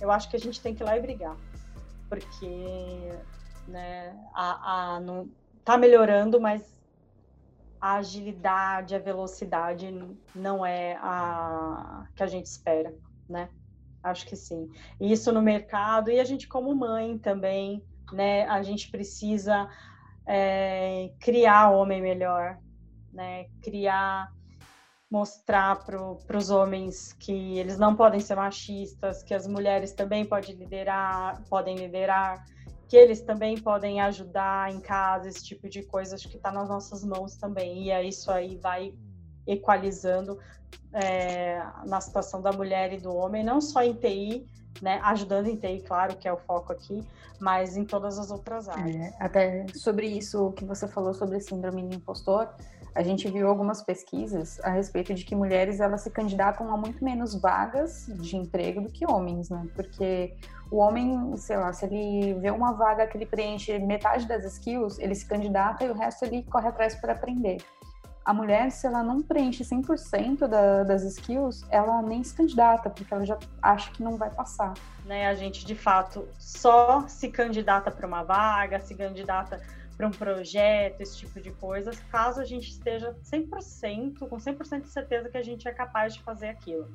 Eu 0.00 0.10
acho 0.10 0.28
que 0.28 0.36
a 0.36 0.40
gente 0.40 0.60
tem 0.60 0.74
que 0.74 0.82
ir 0.82 0.84
lá 0.84 0.96
e 0.96 1.00
brigar. 1.00 1.36
Porque 2.08 3.12
né, 3.72 4.14
a, 4.34 4.96
a, 4.96 5.00
tá 5.64 5.78
melhorando, 5.78 6.38
mas 6.40 6.62
a 7.80 7.96
agilidade, 7.96 8.94
a 8.94 8.98
velocidade 8.98 9.90
não 10.34 10.64
é 10.64 10.96
a 11.00 12.06
que 12.14 12.22
a 12.22 12.26
gente 12.26 12.46
espera, 12.46 12.94
né? 13.28 13.48
Acho 14.02 14.26
que 14.26 14.36
sim. 14.36 14.68
Isso 15.00 15.32
no 15.32 15.42
mercado 15.42 16.10
e 16.10 16.20
a 16.20 16.24
gente 16.24 16.46
como 16.46 16.74
mãe 16.74 17.18
também, 17.18 17.84
né? 18.12 18.46
A 18.46 18.62
gente 18.62 18.90
precisa 18.90 19.68
é, 20.26 21.12
criar 21.18 21.70
homem 21.70 22.00
melhor, 22.00 22.58
né? 23.12 23.46
Criar, 23.62 24.30
mostrar 25.10 25.84
para 25.84 26.36
os 26.36 26.50
homens 26.50 27.12
que 27.14 27.58
eles 27.58 27.78
não 27.78 27.96
podem 27.96 28.20
ser 28.20 28.36
machistas, 28.36 29.22
que 29.22 29.34
as 29.34 29.46
mulheres 29.46 29.92
também 29.92 30.24
podem 30.24 30.54
liderar, 30.54 31.42
podem 31.48 31.76
liderar, 31.76 32.44
que 32.92 32.96
eles 32.98 33.22
também 33.22 33.58
podem 33.58 34.02
ajudar 34.02 34.70
em 34.70 34.78
casa, 34.78 35.26
esse 35.26 35.42
tipo 35.42 35.66
de 35.66 35.82
coisa, 35.82 36.14
acho 36.14 36.28
que 36.28 36.36
está 36.36 36.52
nas 36.52 36.68
nossas 36.68 37.02
mãos 37.02 37.34
também. 37.36 37.84
E 37.84 37.90
é 37.90 38.04
isso 38.04 38.30
aí 38.30 38.58
vai 38.58 38.92
equalizando 39.46 40.38
é, 40.92 41.64
na 41.86 42.02
situação 42.02 42.42
da 42.42 42.52
mulher 42.52 42.92
e 42.92 42.98
do 42.98 43.16
homem, 43.16 43.42
não 43.42 43.62
só 43.62 43.82
em 43.82 43.94
TI, 43.94 44.46
né, 44.82 45.00
ajudando 45.04 45.46
em 45.46 45.56
TI, 45.56 45.82
claro, 45.86 46.16
que 46.16 46.28
é 46.28 46.32
o 46.34 46.36
foco 46.36 46.70
aqui, 46.70 47.02
mas 47.40 47.78
em 47.78 47.84
todas 47.86 48.18
as 48.18 48.30
outras 48.30 48.68
é, 48.68 48.72
áreas. 48.72 48.96
É, 48.96 49.16
até 49.18 49.66
sobre 49.74 50.06
isso 50.06 50.52
que 50.52 50.66
você 50.66 50.86
falou 50.86 51.14
sobre 51.14 51.40
síndrome 51.40 51.88
do 51.88 51.96
impostor, 51.96 52.46
a 52.94 53.02
gente 53.02 53.30
viu 53.30 53.48
algumas 53.48 53.82
pesquisas 53.82 54.60
a 54.62 54.70
respeito 54.70 55.14
de 55.14 55.24
que 55.24 55.34
mulheres 55.34 55.80
elas 55.80 56.02
se 56.02 56.10
candidatam 56.10 56.72
a 56.72 56.76
muito 56.76 57.04
menos 57.04 57.34
vagas 57.34 58.06
de 58.08 58.36
emprego 58.36 58.80
do 58.80 58.88
que 58.88 59.10
homens, 59.10 59.50
né? 59.50 59.66
Porque 59.74 60.34
o 60.70 60.76
homem, 60.76 61.36
sei 61.36 61.56
lá, 61.56 61.72
se 61.72 61.84
ele 61.86 62.34
vê 62.34 62.50
uma 62.50 62.72
vaga 62.72 63.06
que 63.06 63.16
ele 63.16 63.26
preenche 63.26 63.78
metade 63.78 64.26
das 64.26 64.44
skills, 64.44 64.98
ele 64.98 65.14
se 65.14 65.26
candidata 65.26 65.84
e 65.84 65.90
o 65.90 65.94
resto 65.94 66.24
ele 66.24 66.42
corre 66.44 66.68
atrás 66.68 66.94
para 66.94 67.12
aprender 67.12 67.58
a 68.24 68.32
mulher, 68.32 68.70
se 68.70 68.86
ela 68.86 69.02
não 69.02 69.20
preenche 69.20 69.64
100% 69.64 70.46
da, 70.46 70.84
das 70.84 71.02
skills, 71.02 71.64
ela 71.70 72.00
nem 72.02 72.22
se 72.22 72.34
candidata, 72.34 72.88
porque 72.88 73.12
ela 73.12 73.24
já 73.24 73.36
acha 73.60 73.90
que 73.90 74.02
não 74.02 74.16
vai 74.16 74.30
passar. 74.30 74.74
Né, 75.04 75.26
a 75.26 75.34
gente, 75.34 75.66
de 75.66 75.74
fato, 75.74 76.28
só 76.38 77.06
se 77.08 77.28
candidata 77.28 77.90
para 77.90 78.06
uma 78.06 78.22
vaga, 78.22 78.78
se 78.78 78.94
candidata 78.94 79.60
para 79.96 80.06
um 80.06 80.10
projeto, 80.10 81.00
esse 81.00 81.18
tipo 81.18 81.40
de 81.40 81.50
coisas, 81.52 81.98
caso 82.10 82.40
a 82.40 82.44
gente 82.44 82.70
esteja 82.70 83.14
100%, 83.22 84.28
com 84.28 84.36
100% 84.36 84.82
de 84.82 84.88
certeza 84.88 85.28
que 85.28 85.36
a 85.36 85.42
gente 85.42 85.68
é 85.68 85.72
capaz 85.72 86.14
de 86.14 86.22
fazer 86.22 86.48
aquilo. 86.48 86.90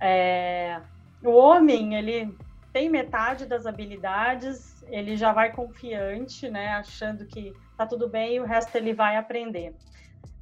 É, 0.00 0.80
o 1.22 1.30
homem, 1.30 1.94
ele 1.94 2.36
tem 2.72 2.90
metade 2.90 3.46
das 3.46 3.66
habilidades, 3.66 4.84
ele 4.88 5.16
já 5.16 5.32
vai 5.32 5.52
confiante, 5.52 6.48
né, 6.48 6.70
achando 6.70 7.24
que 7.24 7.54
tá 7.76 7.86
tudo 7.86 8.08
bem 8.08 8.34
e 8.34 8.40
o 8.40 8.44
resto 8.44 8.74
ele 8.76 8.92
vai 8.92 9.16
aprender. 9.16 9.74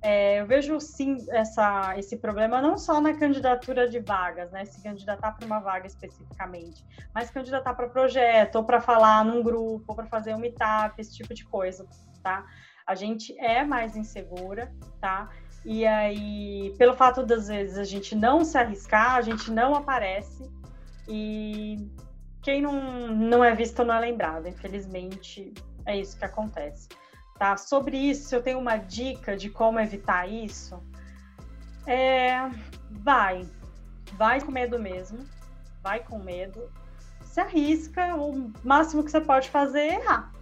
É, 0.03 0.41
eu 0.41 0.47
vejo 0.47 0.81
sim 0.81 1.17
essa, 1.31 1.97
esse 1.97 2.17
problema 2.17 2.61
não 2.61 2.77
só 2.77 3.01
na 3.01 3.15
candidatura 3.15 3.89
de 3.89 4.01
vagas, 4.01 4.51
né? 4.51 4.65
Se 4.65 4.83
candidatar 4.83 5.31
para 5.33 5.47
uma 5.47 5.61
vaga 5.61 5.87
especificamente, 5.87 6.85
mas 7.15 7.31
candidatar 7.31 7.73
para 7.75 7.89
projeto, 7.89 8.57
ou 8.57 8.65
para 8.65 8.81
falar 8.81 9.25
num 9.25 9.43
grupo, 9.43 9.85
ou 9.87 9.95
para 9.95 10.07
fazer 10.07 10.35
um 10.35 10.39
meetup, 10.39 11.01
esse 11.01 11.15
tipo 11.15 11.33
de 11.33 11.45
coisa, 11.45 11.87
tá? 12.21 12.45
A 12.85 12.97
gente 12.97 13.39
é 13.39 13.65
mais 13.65 13.97
insegura, 13.97 14.75
tá? 15.01 15.31
E 15.65 15.87
aí, 15.87 16.75
pelo 16.77 16.95
fato 16.95 17.25
das 17.25 17.47
vezes 17.47 17.79
a 17.79 17.85
gente 17.85 18.17
não 18.17 18.45
se 18.45 18.59
arriscar, 18.59 19.15
a 19.15 19.23
gente 19.23 19.53
não 19.53 19.77
aparece 19.77 20.51
e 21.07 21.77
quem 22.43 22.61
não, 22.61 23.07
não 23.07 23.45
é 23.45 23.55
visto 23.55 23.85
não 23.85 23.95
é 23.95 24.01
lembrado. 24.01 24.49
Infelizmente, 24.49 25.55
é 25.87 25.97
isso 25.97 26.19
que 26.19 26.25
acontece 26.25 26.89
tá? 27.39 27.57
Sobre 27.57 27.97
isso, 27.97 28.35
eu 28.35 28.43
tenho 28.43 28.59
uma 28.59 28.77
dica 28.77 29.37
de 29.37 29.51
como 29.51 29.81
evitar 29.81 30.29
isso. 30.29 30.83
É, 31.87 32.49
vai, 32.91 33.45
vai 34.17 34.41
com 34.41 34.53
medo 34.53 34.79
mesmo, 34.79 35.19
vai 35.83 36.01
com 36.01 36.19
medo, 36.19 36.71
se 37.33 37.41
arrisca, 37.41 38.15
o 38.15 38.53
máximo 38.63 39.03
que 39.03 39.11
você 39.11 39.21
pode 39.21 39.49
fazer 39.49 39.81
é 39.81 39.95
errar, 39.95 40.33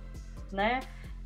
né? 0.52 0.80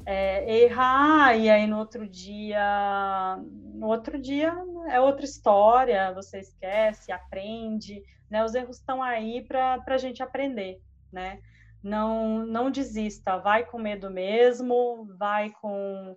É, 0.07 0.63
errar 0.63 1.35
e 1.35 1.49
aí 1.49 1.67
no 1.67 1.79
outro 1.79 2.07
dia, 2.07 3.39
no 3.73 3.87
outro 3.87 4.21
dia 4.21 4.55
é 4.91 5.01
outra 5.01 5.25
história, 5.25 6.13
você 6.13 6.41
esquece, 6.41 7.11
aprende, 7.11 8.03
né? 8.31 8.45
Os 8.45 8.55
erros 8.55 8.77
estão 8.77 9.03
aí 9.03 9.43
para 9.43 9.83
a 9.87 9.99
gente 9.99 10.23
aprender, 10.23 10.83
né? 11.11 11.41
Não, 11.85 12.47
não 12.47 12.71
desista, 12.71 13.37
vai 13.37 13.65
com 13.65 13.79
medo 13.79 14.11
mesmo, 14.11 15.07
vai 15.19 15.51
com 15.61 16.17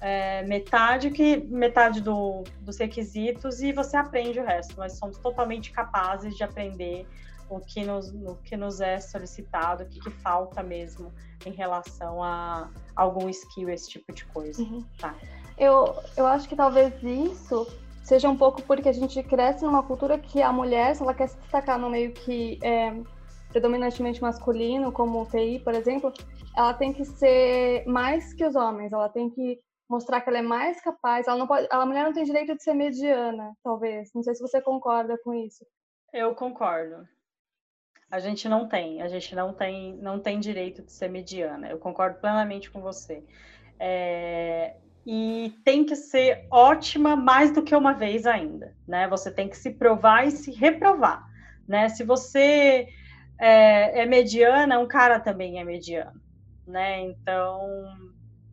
é, 0.00 0.42
metade 0.44 1.10
que 1.10 1.36
metade 1.36 2.00
do, 2.00 2.42
dos 2.60 2.78
requisitos 2.78 3.62
e 3.62 3.70
você 3.70 3.98
aprende 3.98 4.40
o 4.40 4.44
resto. 4.44 4.76
Nós 4.78 4.94
somos 4.98 5.18
totalmente 5.18 5.70
capazes 5.70 6.34
de 6.34 6.42
aprender 6.42 7.06
o 7.50 7.60
que 7.60 7.84
nos, 7.84 8.08
o 8.08 8.36
que 8.42 8.56
nos 8.56 8.80
é 8.80 8.98
solicitado, 8.98 9.84
o 9.84 9.86
que, 9.86 10.00
que 10.00 10.10
falta 10.10 10.62
mesmo 10.62 11.12
em 11.44 11.52
relação 11.52 12.22
a 12.22 12.70
algum 12.96 13.28
skill, 13.28 13.68
esse 13.68 13.90
tipo 13.90 14.10
de 14.10 14.24
coisa. 14.24 14.62
Uhum. 14.62 14.82
Tá. 14.98 15.14
Eu, 15.58 15.94
eu 16.16 16.26
acho 16.26 16.48
que 16.48 16.56
talvez 16.56 16.94
isso 17.02 17.66
seja 18.02 18.28
um 18.28 18.36
pouco 18.36 18.62
porque 18.62 18.88
a 18.88 18.92
gente 18.92 19.22
cresce 19.22 19.64
numa 19.64 19.82
cultura 19.82 20.18
que 20.18 20.40
a 20.40 20.52
mulher, 20.52 20.96
se 20.96 21.02
ela 21.02 21.12
quer 21.12 21.28
se 21.28 21.36
destacar 21.38 21.78
no 21.78 21.90
meio 21.90 22.12
que 22.12 22.58
é, 22.62 22.94
predominantemente 23.54 24.20
masculino, 24.20 24.90
como 24.90 25.22
o 25.22 25.26
TI, 25.26 25.60
por 25.60 25.74
exemplo, 25.74 26.12
ela 26.56 26.74
tem 26.74 26.92
que 26.92 27.04
ser 27.04 27.86
mais 27.86 28.34
que 28.34 28.44
os 28.44 28.56
homens, 28.56 28.92
ela 28.92 29.08
tem 29.08 29.30
que 29.30 29.60
mostrar 29.88 30.20
que 30.20 30.28
ela 30.28 30.38
é 30.38 30.42
mais 30.42 30.80
capaz, 30.80 31.28
ela 31.28 31.38
não 31.38 31.46
pode, 31.46 31.68
a 31.70 31.86
mulher 31.86 32.04
não 32.04 32.12
tem 32.12 32.24
direito 32.24 32.56
de 32.56 32.64
ser 32.64 32.74
mediana, 32.74 33.52
talvez. 33.62 34.10
Não 34.12 34.24
sei 34.24 34.34
se 34.34 34.40
você 34.40 34.60
concorda 34.60 35.16
com 35.22 35.32
isso. 35.32 35.64
Eu 36.12 36.34
concordo. 36.34 37.06
A 38.10 38.18
gente 38.18 38.48
não 38.48 38.66
tem, 38.66 39.00
a 39.00 39.06
gente 39.06 39.36
não 39.36 39.52
tem, 39.52 39.96
não 39.98 40.18
tem 40.18 40.40
direito 40.40 40.82
de 40.82 40.90
ser 40.90 41.08
mediana. 41.08 41.68
Eu 41.68 41.78
concordo 41.78 42.18
plenamente 42.18 42.68
com 42.72 42.80
você. 42.80 43.22
É, 43.78 44.74
e 45.06 45.54
tem 45.64 45.84
que 45.84 45.94
ser 45.94 46.48
ótima 46.50 47.14
mais 47.14 47.52
do 47.52 47.62
que 47.62 47.74
uma 47.74 47.92
vez 47.92 48.26
ainda, 48.26 48.74
né? 48.86 49.06
Você 49.08 49.30
tem 49.30 49.48
que 49.48 49.56
se 49.56 49.70
provar 49.70 50.26
e 50.26 50.32
se 50.32 50.50
reprovar, 50.50 51.24
né? 51.68 51.88
Se 51.88 52.02
você 52.02 52.88
é, 53.38 54.02
é 54.02 54.06
mediana, 54.06 54.78
um 54.78 54.86
cara 54.86 55.20
também 55.20 55.58
é 55.58 55.64
mediano, 55.64 56.20
né? 56.66 57.00
Então, 57.00 57.84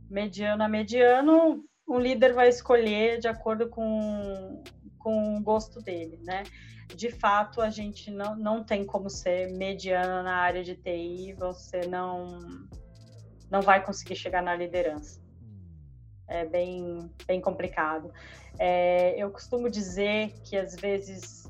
mediano 0.10 0.64
a 0.64 0.68
mediano, 0.68 1.64
um 1.88 2.00
líder 2.00 2.34
vai 2.34 2.50
escolher 2.50 3.20
de 3.20 3.28
acordo 3.28 3.70
com, 3.70 4.64
com 4.98 5.38
o 5.38 5.42
gosto 5.42 5.82
dele, 5.82 6.20
né? 6.24 6.44
De 6.96 7.10
fato, 7.10 7.62
a 7.62 7.70
gente 7.70 8.12
não, 8.12 8.36
não 8.36 8.64
tem 8.64 8.86
como 8.86 9.10
ser 9.10 9.52
mediana 9.52 10.22
na 10.24 10.36
área 10.36 10.64
de 10.64 10.76
TI, 10.76 11.34
você 11.38 11.82
não, 11.88 12.40
não 13.50 13.62
vai 13.62 13.84
conseguir 13.84 14.16
chegar 14.16 14.42
na 14.42 14.56
liderança. 14.56 15.22
É 16.28 16.46
bem, 16.46 17.10
bem 17.26 17.42
complicado. 17.42 18.12
É, 18.58 19.22
eu 19.22 19.30
costumo 19.32 19.70
dizer 19.70 20.34
que, 20.44 20.58
às 20.58 20.76
vezes, 20.76 21.50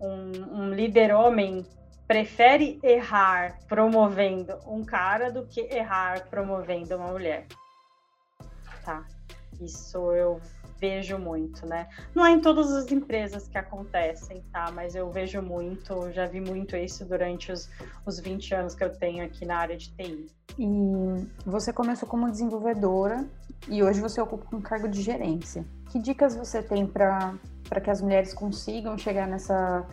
um, 0.00 0.62
um 0.62 0.70
líder 0.70 1.14
homem 1.14 1.66
prefere 2.08 2.80
errar 2.82 3.58
promovendo 3.68 4.58
um 4.66 4.82
cara 4.82 5.30
do 5.30 5.46
que 5.46 5.60
errar 5.60 6.26
promovendo 6.30 6.96
uma 6.96 7.08
mulher. 7.08 7.46
Tá? 8.82 9.04
Isso 9.60 9.98
eu 10.12 10.40
vejo 10.80 11.18
muito, 11.18 11.66
né? 11.66 11.88
Não 12.14 12.24
é 12.24 12.30
em 12.30 12.40
todas 12.40 12.72
as 12.72 12.90
empresas 12.90 13.46
que 13.48 13.58
acontecem, 13.58 14.42
tá? 14.52 14.70
Mas 14.72 14.94
eu 14.94 15.10
vejo 15.10 15.42
muito, 15.42 16.10
já 16.12 16.24
vi 16.24 16.40
muito 16.40 16.76
isso 16.76 17.04
durante 17.04 17.52
os, 17.52 17.68
os 18.06 18.18
20 18.20 18.54
anos 18.54 18.74
que 18.74 18.84
eu 18.84 18.96
tenho 18.96 19.24
aqui 19.24 19.44
na 19.44 19.58
área 19.58 19.76
de 19.76 19.92
TI. 19.94 20.26
E 20.58 20.66
você 21.44 21.72
começou 21.72 22.08
como 22.08 22.30
desenvolvedora 22.30 23.28
e 23.68 23.82
hoje 23.82 24.00
você 24.00 24.20
ocupa 24.20 24.56
um 24.56 24.62
cargo 24.62 24.88
de 24.88 25.02
gerência. 25.02 25.64
Que 25.90 25.98
dicas 25.98 26.34
você 26.34 26.62
tem 26.62 26.86
para 26.86 27.34
que 27.82 27.90
as 27.90 28.00
mulheres 28.00 28.32
consigam 28.32 28.96
chegar 28.96 29.26
nessa 29.26 29.84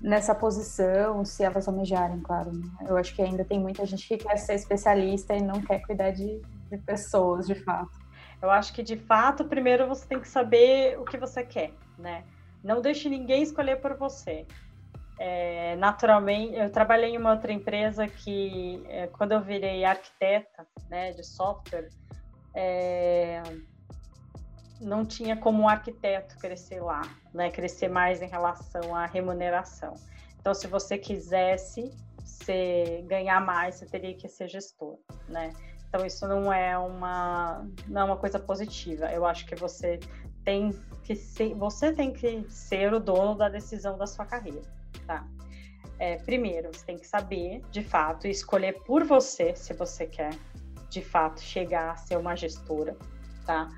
nessa 0.00 0.34
posição, 0.34 1.24
se 1.24 1.42
elas 1.42 1.66
almejarem, 1.66 2.20
claro. 2.20 2.52
Né? 2.52 2.66
Eu 2.86 2.96
acho 2.96 3.14
que 3.14 3.22
ainda 3.22 3.44
tem 3.44 3.58
muita 3.58 3.84
gente 3.86 4.06
que 4.06 4.18
quer 4.18 4.36
ser 4.36 4.54
especialista 4.54 5.34
e 5.34 5.42
não 5.42 5.60
quer 5.60 5.80
cuidar 5.80 6.10
de, 6.10 6.40
de 6.70 6.78
pessoas, 6.78 7.46
de 7.46 7.54
fato. 7.54 7.98
Eu 8.40 8.50
acho 8.50 8.72
que, 8.72 8.82
de 8.82 8.96
fato, 8.96 9.44
primeiro 9.44 9.86
você 9.88 10.06
tem 10.06 10.20
que 10.20 10.28
saber 10.28 10.98
o 11.00 11.04
que 11.04 11.16
você 11.16 11.42
quer, 11.42 11.72
né? 11.98 12.24
Não 12.62 12.80
deixe 12.80 13.08
ninguém 13.08 13.42
escolher 13.42 13.80
por 13.80 13.94
você. 13.96 14.46
É, 15.18 15.76
naturalmente, 15.76 16.54
eu 16.54 16.70
trabalhei 16.70 17.14
em 17.14 17.18
uma 17.18 17.32
outra 17.32 17.52
empresa 17.52 18.06
que, 18.06 18.82
é, 18.88 19.06
quando 19.06 19.32
eu 19.32 19.40
virei 19.40 19.84
arquiteta 19.84 20.66
né, 20.90 21.12
de 21.12 21.24
software, 21.24 21.88
é, 22.54 23.42
não 24.80 25.04
tinha 25.04 25.36
como 25.36 25.62
um 25.62 25.68
arquiteto 25.68 26.36
crescer 26.38 26.80
lá, 26.80 27.02
né? 27.32 27.50
Crescer 27.50 27.88
mais 27.88 28.22
em 28.22 28.26
relação 28.26 28.94
à 28.94 29.06
remuneração. 29.06 29.94
Então, 30.38 30.54
se 30.54 30.66
você 30.66 30.98
quisesse 30.98 31.90
ganhar 33.06 33.40
mais, 33.40 33.76
você 33.76 33.86
teria 33.86 34.14
que 34.14 34.28
ser 34.28 34.48
gestor, 34.48 34.98
né? 35.28 35.52
Então, 35.88 36.06
isso 36.06 36.26
não 36.28 36.52
é 36.52 36.76
uma 36.78 37.66
não 37.88 38.02
é 38.02 38.04
uma 38.04 38.16
coisa 38.16 38.38
positiva. 38.38 39.10
Eu 39.12 39.24
acho 39.24 39.46
que 39.46 39.56
você 39.56 39.98
tem 40.44 40.70
que 41.02 41.16
ser, 41.16 41.54
você 41.54 41.92
tem 41.92 42.12
que 42.12 42.44
ser 42.48 42.94
o 42.94 43.00
dono 43.00 43.34
da 43.34 43.48
decisão 43.48 43.98
da 43.98 44.06
sua 44.06 44.24
carreira, 44.24 44.62
tá? 45.06 45.26
É, 45.98 46.16
primeiro, 46.18 46.68
você 46.72 46.84
tem 46.84 46.98
que 46.98 47.06
saber, 47.06 47.62
de 47.70 47.82
fato, 47.82 48.26
escolher 48.26 48.74
por 48.84 49.02
você 49.04 49.56
se 49.56 49.72
você 49.72 50.06
quer, 50.06 50.34
de 50.90 51.02
fato, 51.02 51.40
chegar 51.40 51.90
a 51.90 51.96
ser 51.96 52.16
uma 52.16 52.36
gestora, 52.36 52.96
tá? 53.44 53.68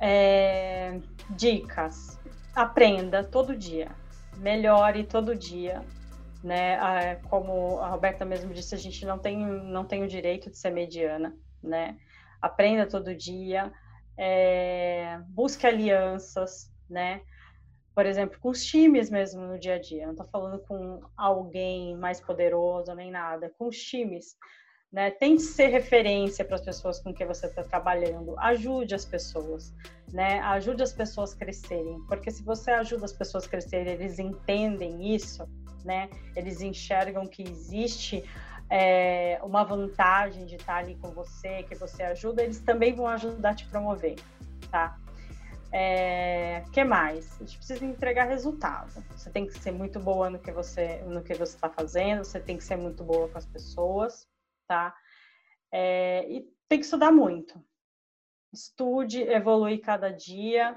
É, 0.00 1.00
dicas. 1.30 2.18
Aprenda 2.54 3.24
todo 3.24 3.56
dia. 3.56 3.90
Melhore 4.36 5.04
todo 5.04 5.36
dia. 5.36 5.82
Né? 6.42 6.76
Ah, 6.76 7.16
como 7.28 7.80
a 7.80 7.88
Roberta 7.88 8.24
mesmo 8.24 8.52
disse, 8.52 8.74
a 8.74 8.78
gente 8.78 9.04
não 9.04 9.18
tem, 9.18 9.38
não 9.38 9.84
tem 9.84 10.02
o 10.02 10.08
direito 10.08 10.50
de 10.50 10.58
ser 10.58 10.70
mediana. 10.70 11.36
Né? 11.62 11.96
Aprenda 12.40 12.86
todo 12.86 13.14
dia. 13.14 13.72
É, 14.16 15.18
busque 15.28 15.66
alianças, 15.66 16.72
né? 16.88 17.20
Por 17.94 18.06
exemplo, 18.06 18.38
com 18.40 18.50
os 18.50 18.64
times 18.64 19.10
mesmo 19.10 19.42
no 19.42 19.58
dia 19.58 19.74
a 19.74 19.78
dia. 19.78 20.04
Não 20.04 20.12
estou 20.12 20.26
falando 20.26 20.58
com 20.60 21.00
alguém 21.16 21.96
mais 21.96 22.20
poderoso 22.20 22.94
nem 22.94 23.10
nada. 23.10 23.50
Com 23.58 23.68
os 23.68 23.76
times 23.76 24.36
né? 24.92 25.10
Tente 25.10 25.42
ser 25.42 25.68
referência 25.68 26.44
para 26.44 26.56
as 26.56 26.62
pessoas 26.62 27.00
com 27.00 27.12
quem 27.12 27.26
você 27.26 27.46
está 27.46 27.62
trabalhando. 27.62 28.38
Ajude 28.38 28.94
as 28.94 29.04
pessoas, 29.04 29.74
né? 30.12 30.40
Ajude 30.40 30.82
as 30.82 30.92
pessoas 30.92 31.34
a 31.34 31.36
crescerem, 31.36 32.00
porque 32.08 32.30
se 32.30 32.42
você 32.42 32.70
ajuda 32.70 33.04
as 33.04 33.12
pessoas 33.12 33.44
a 33.44 33.48
crescerem, 33.48 33.94
eles 33.94 34.18
entendem 34.18 35.14
isso, 35.14 35.48
né? 35.84 36.08
Eles 36.34 36.60
enxergam 36.60 37.26
que 37.26 37.42
existe 37.42 38.24
é, 38.70 39.38
uma 39.42 39.64
vantagem 39.64 40.46
de 40.46 40.56
estar 40.56 40.76
ali 40.76 40.96
com 40.96 41.10
você, 41.10 41.62
que 41.64 41.74
você 41.74 42.02
ajuda, 42.02 42.42
eles 42.42 42.60
também 42.60 42.94
vão 42.94 43.06
ajudar 43.08 43.50
a 43.50 43.54
te 43.54 43.66
promover, 43.66 44.16
tá? 44.70 44.98
É, 45.72 46.62
que 46.72 46.84
mais? 46.84 47.34
A 47.34 47.44
gente 47.44 47.58
precisa 47.58 47.84
entregar 47.84 48.24
resultado. 48.24 49.04
Você 49.14 49.28
tem 49.30 49.46
que 49.46 49.58
ser 49.58 49.72
muito 49.72 49.98
boa 49.98 50.30
no 50.30 50.38
que 50.38 50.50
você 50.52 51.02
no 51.02 51.20
que 51.22 51.34
você 51.34 51.54
está 51.56 51.68
fazendo. 51.68 52.24
Você 52.24 52.40
tem 52.40 52.56
que 52.56 52.64
ser 52.64 52.76
muito 52.76 53.04
boa 53.04 53.28
com 53.28 53.36
as 53.36 53.44
pessoas 53.44 54.26
tá? 54.66 54.94
É, 55.72 56.26
e 56.30 56.42
tem 56.68 56.78
que 56.78 56.84
estudar 56.84 57.12
muito. 57.12 57.62
Estude, 58.52 59.22
evolui 59.22 59.78
cada 59.78 60.10
dia. 60.10 60.76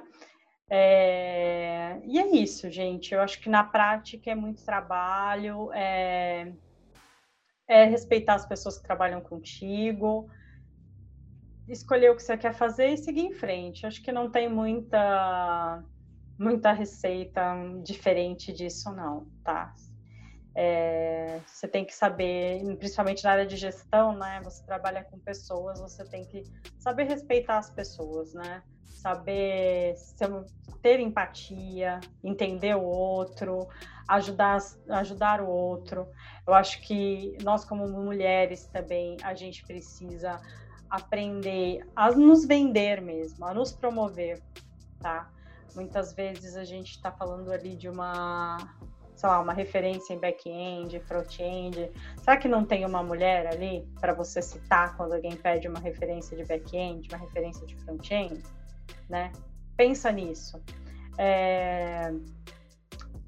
É, 0.70 2.00
e 2.06 2.20
é 2.20 2.28
isso, 2.36 2.70
gente. 2.70 3.14
Eu 3.14 3.22
acho 3.22 3.40
que 3.42 3.50
na 3.50 3.64
prática 3.64 4.30
é 4.30 4.36
muito 4.36 4.64
trabalho, 4.64 5.72
é, 5.74 6.54
é 7.68 7.86
respeitar 7.86 8.36
as 8.36 8.46
pessoas 8.46 8.78
que 8.78 8.84
trabalham 8.84 9.22
contigo, 9.22 10.30
escolher 11.68 12.12
o 12.12 12.16
que 12.16 12.24
você 12.24 12.38
quer 12.38 12.54
fazer 12.54 12.90
e 12.90 12.98
seguir 12.98 13.22
em 13.22 13.34
frente. 13.34 13.86
Acho 13.86 14.02
que 14.02 14.12
não 14.12 14.30
tem 14.30 14.50
muita 14.50 15.84
muita 16.38 16.72
receita 16.72 17.54
diferente 17.84 18.54
disso, 18.54 18.90
não, 18.94 19.30
tá? 19.44 19.76
É, 20.62 21.40
você 21.46 21.70
tem 21.70 21.86
que 21.86 21.96
saber, 21.96 22.62
principalmente 22.76 23.24
na 23.24 23.32
área 23.32 23.46
de 23.46 23.56
gestão, 23.56 24.14
né? 24.14 24.42
Você 24.44 24.62
trabalha 24.66 25.06
com 25.06 25.18
pessoas, 25.18 25.80
você 25.80 26.04
tem 26.04 26.26
que 26.26 26.44
saber 26.78 27.06
respeitar 27.06 27.60
as 27.60 27.70
pessoas, 27.70 28.34
né? 28.34 28.62
Saber 28.84 29.96
ter 30.82 31.00
empatia, 31.00 32.02
entender 32.22 32.76
o 32.76 32.84
outro, 32.84 33.70
ajudar, 34.10 34.58
ajudar 34.90 35.40
o 35.40 35.48
outro. 35.48 36.06
Eu 36.46 36.54
acho 36.54 36.82
que 36.82 37.38
nós, 37.42 37.64
como 37.64 37.88
mulheres, 37.88 38.68
também 38.68 39.16
a 39.24 39.34
gente 39.34 39.66
precisa 39.66 40.42
aprender 40.90 41.88
a 41.96 42.12
nos 42.12 42.46
vender 42.46 43.02
mesmo, 43.02 43.46
a 43.46 43.54
nos 43.54 43.72
promover, 43.72 44.44
tá? 45.00 45.32
Muitas 45.74 46.14
vezes 46.14 46.58
a 46.58 46.66
gente 46.66 46.92
está 46.92 47.14
falando 47.14 47.50
ali 47.50 47.78
de 47.78 47.88
uma 47.88 48.58
sei 49.20 49.28
lá, 49.28 49.42
uma 49.42 49.52
referência 49.52 50.14
em 50.14 50.18
back-end, 50.18 50.98
front-end? 51.02 51.92
Será 52.22 52.38
que 52.38 52.48
não 52.48 52.64
tem 52.64 52.86
uma 52.86 53.04
mulher 53.04 53.48
ali 53.48 53.86
para 54.00 54.14
você 54.14 54.42
citar 54.42 54.96
quando 54.96 55.14
alguém 55.14 55.36
pede 55.36 55.68
uma 55.68 55.80
referência 55.80 56.38
de 56.38 56.46
back-end, 56.46 57.10
uma 57.10 57.18
referência 57.18 57.68
de 57.68 57.76
front-end? 57.84 58.42
Né? 59.10 59.34
Pensa 59.76 60.10
nisso. 60.10 60.64
É... 61.18 62.14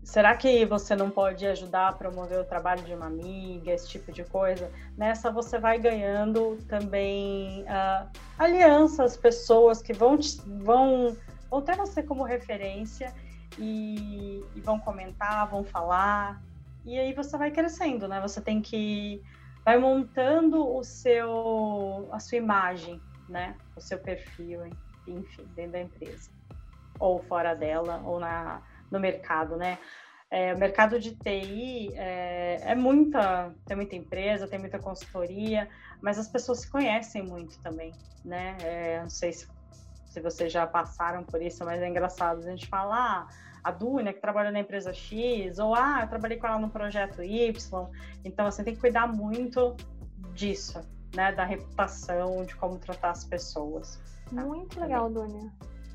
Será 0.02 0.34
que 0.36 0.66
você 0.66 0.96
não 0.96 1.10
pode 1.10 1.46
ajudar 1.46 1.90
a 1.90 1.94
promover 1.94 2.40
o 2.40 2.46
trabalho 2.46 2.84
de 2.84 2.94
uma 2.94 3.08
amiga, 3.08 3.74
esse 3.74 3.90
tipo 3.90 4.14
de 4.14 4.24
coisa? 4.24 4.72
Nessa 4.98 5.30
você 5.30 5.60
vai 5.60 5.78
ganhando 5.78 6.58
também 6.70 7.64
uh, 7.64 8.10
alianças, 8.38 9.18
pessoas 9.18 9.82
que 9.82 9.92
vão, 9.92 10.18
te, 10.18 10.42
vão, 10.64 11.18
vão 11.50 11.62
ter 11.62 11.76
você 11.76 12.02
como 12.02 12.24
referência 12.24 13.14
e, 13.58 14.40
e 14.56 14.62
vão 14.62 14.80
comentar, 14.80 15.50
vão 15.50 15.64
falar, 15.64 16.42
e 16.84 16.98
aí 16.98 17.14
você 17.14 17.38
vai 17.38 17.52
crescendo, 17.52 18.08
né? 18.08 18.20
Você 18.22 18.42
tem 18.42 18.62
que 18.62 19.22
vai 19.64 19.78
montando 19.78 20.68
o 20.68 20.84
seu 20.84 22.10
a 22.12 22.20
sua 22.20 22.38
imagem, 22.38 23.04
né? 23.28 23.58
O 23.76 23.82
seu 23.82 24.00
perfil, 24.00 24.62
enfim, 25.06 25.46
dentro 25.54 25.74
da 25.74 25.82
empresa 25.82 26.30
ou 27.00 27.20
fora 27.24 27.56
dela 27.56 28.02
ou 28.06 28.20
na 28.20 28.64
no 28.92 29.00
mercado, 29.00 29.56
né? 29.56 29.78
É, 30.30 30.54
o 30.54 30.58
mercado 30.58 31.00
de 31.00 31.16
TI 31.16 31.94
é, 31.96 32.62
é, 32.72 32.76
muita, 32.76 33.54
tem 33.68 33.76
muita 33.76 33.96
empresa, 33.96 34.48
tem 34.48 34.60
muita 34.60 34.80
consultoria, 34.80 35.70
mas 36.02 36.18
as 36.18 36.30
pessoas 36.30 36.62
se 36.62 36.70
conhecem 36.70 37.22
muito 37.22 37.60
também, 37.62 37.92
né? 38.24 38.58
É, 38.62 39.02
não 39.02 39.10
sei 39.10 39.34
se 39.34 39.46
se 40.12 40.20
vocês 40.20 40.52
já 40.52 40.68
passaram 40.68 41.24
por 41.24 41.42
isso, 41.42 41.64
mas 41.64 41.82
é 41.82 41.88
engraçado 41.88 42.40
a 42.40 42.42
gente 42.42 42.68
falar. 42.68 43.28
Ah, 43.30 43.52
a 43.64 43.72
Dunia, 43.72 44.12
que 44.12 44.20
trabalha 44.20 44.52
na 44.52 44.60
empresa 44.60 44.92
X, 44.92 45.58
ou 45.60 45.74
ah, 45.74 46.00
eu 46.02 46.08
trabalhei 46.10 46.38
com 46.38 46.48
ela 46.48 46.60
no 46.60 46.70
projeto 46.70 47.24
Y. 47.24 47.54
Então, 48.26 48.46
você 48.46 48.62
assim, 48.62 48.64
tem 48.64 48.76
que 48.76 48.82
cuidar 48.82 49.08
muito 49.08 49.76
disso, 50.34 50.82
né? 51.16 51.32
Da 51.32 51.46
reputação, 51.46 52.44
de 52.44 52.56
como 52.56 52.78
tratar 52.78 53.12
as 53.12 53.24
pessoas. 53.24 54.02
Tá? 54.34 54.44
Muito 54.44 54.80
legal, 54.80 55.10
Dunia. 55.10 55.50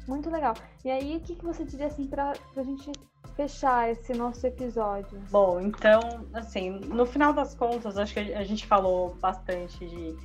Muito 0.07 0.31
legal. 0.31 0.55
E 0.85 0.91
aí, 0.91 1.17
o 1.17 1.21
que, 1.21 1.35
que 1.35 1.45
você 1.45 1.65
diria 1.65 1.89
assim 1.89 2.07
para 2.07 2.33
a 2.57 2.63
gente 2.63 2.93
fechar 3.35 3.91
esse 3.91 4.15
nosso 4.15 4.47
episódio? 4.47 5.21
Bom, 5.31 5.61
então, 5.61 6.01
assim, 6.33 6.71
no 6.71 7.05
final 7.05 7.33
das 7.35 7.55
contas, 7.55 7.99
acho 7.99 8.15
que 8.15 8.33
a 8.33 8.45
gente 8.45 8.67
falou 8.67 9.15
bastante 9.17 9.85
de, 9.87 10.17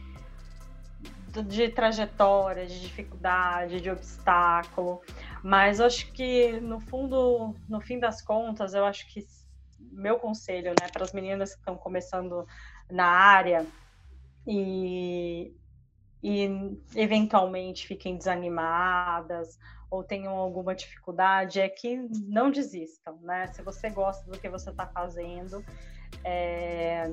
de 1.47 1.69
trajetória, 1.69 2.65
de 2.65 2.81
dificuldade, 2.81 3.79
de 3.79 3.89
obstáculo, 3.89 5.01
mas 5.43 5.79
acho 5.79 6.11
que 6.11 6.59
no 6.59 6.79
fundo, 6.79 7.55
no 7.69 7.79
fim 7.79 7.99
das 7.99 8.21
contas, 8.21 8.73
eu 8.73 8.85
acho 8.85 9.07
que 9.11 9.25
meu 9.91 10.19
conselho, 10.19 10.71
né, 10.71 10.87
para 10.91 11.03
as 11.03 11.13
meninas 11.13 11.53
que 11.53 11.59
estão 11.59 11.75
começando 11.75 12.45
na 12.89 13.05
área 13.05 13.65
e, 14.45 15.53
e 16.21 16.77
eventualmente 16.95 17.87
fiquem 17.87 18.17
desanimadas 18.17 19.57
ou 19.89 20.03
tenham 20.03 20.37
alguma 20.37 20.73
dificuldade, 20.73 21.59
é 21.59 21.67
que 21.67 21.97
não 22.25 22.49
desistam, 22.49 23.19
né? 23.21 23.47
Se 23.47 23.61
você 23.61 23.89
gosta 23.89 24.29
do 24.31 24.39
que 24.39 24.47
você 24.47 24.69
está 24.69 24.87
fazendo, 24.87 25.61
é, 26.23 27.11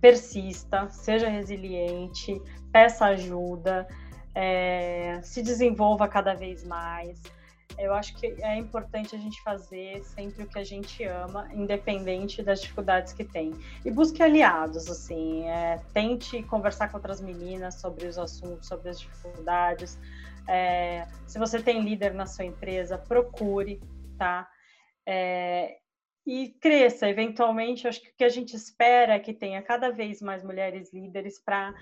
persista, 0.00 0.88
seja 0.88 1.28
resiliente, 1.28 2.40
peça 2.72 3.06
ajuda, 3.06 3.86
é, 4.34 5.20
se 5.22 5.42
desenvolva 5.42 6.06
cada 6.08 6.34
vez 6.34 6.64
mais. 6.64 7.22
Eu 7.78 7.94
acho 7.94 8.16
que 8.16 8.26
é 8.42 8.56
importante 8.56 9.14
a 9.14 9.18
gente 9.18 9.40
fazer 9.42 10.02
sempre 10.02 10.42
o 10.42 10.46
que 10.46 10.58
a 10.58 10.64
gente 10.64 11.04
ama, 11.04 11.48
independente 11.54 12.42
das 12.42 12.60
dificuldades 12.60 13.12
que 13.12 13.24
tem. 13.24 13.52
E 13.84 13.90
busque 13.90 14.22
aliados, 14.22 14.88
assim, 14.88 15.48
é, 15.48 15.80
tente 15.92 16.42
conversar 16.44 16.88
com 16.88 16.96
outras 16.96 17.20
meninas 17.20 17.80
sobre 17.80 18.06
os 18.06 18.18
assuntos, 18.18 18.66
sobre 18.66 18.88
as 18.88 18.98
dificuldades, 18.98 19.98
é, 20.48 21.06
se 21.26 21.38
você 21.38 21.62
tem 21.62 21.82
líder 21.82 22.14
na 22.14 22.24
sua 22.24 22.46
empresa, 22.46 22.96
procure, 22.96 23.78
tá? 24.16 24.48
É, 25.06 25.76
e 26.26 26.48
cresça, 26.60 27.08
eventualmente, 27.08 27.86
acho 27.86 28.00
que 28.00 28.08
o 28.08 28.14
que 28.16 28.24
a 28.24 28.28
gente 28.30 28.56
espera 28.56 29.14
é 29.14 29.18
que 29.18 29.34
tenha 29.34 29.62
cada 29.62 29.90
vez 29.90 30.22
mais 30.22 30.42
mulheres 30.42 30.92
líderes 30.92 31.38
para 31.38 31.74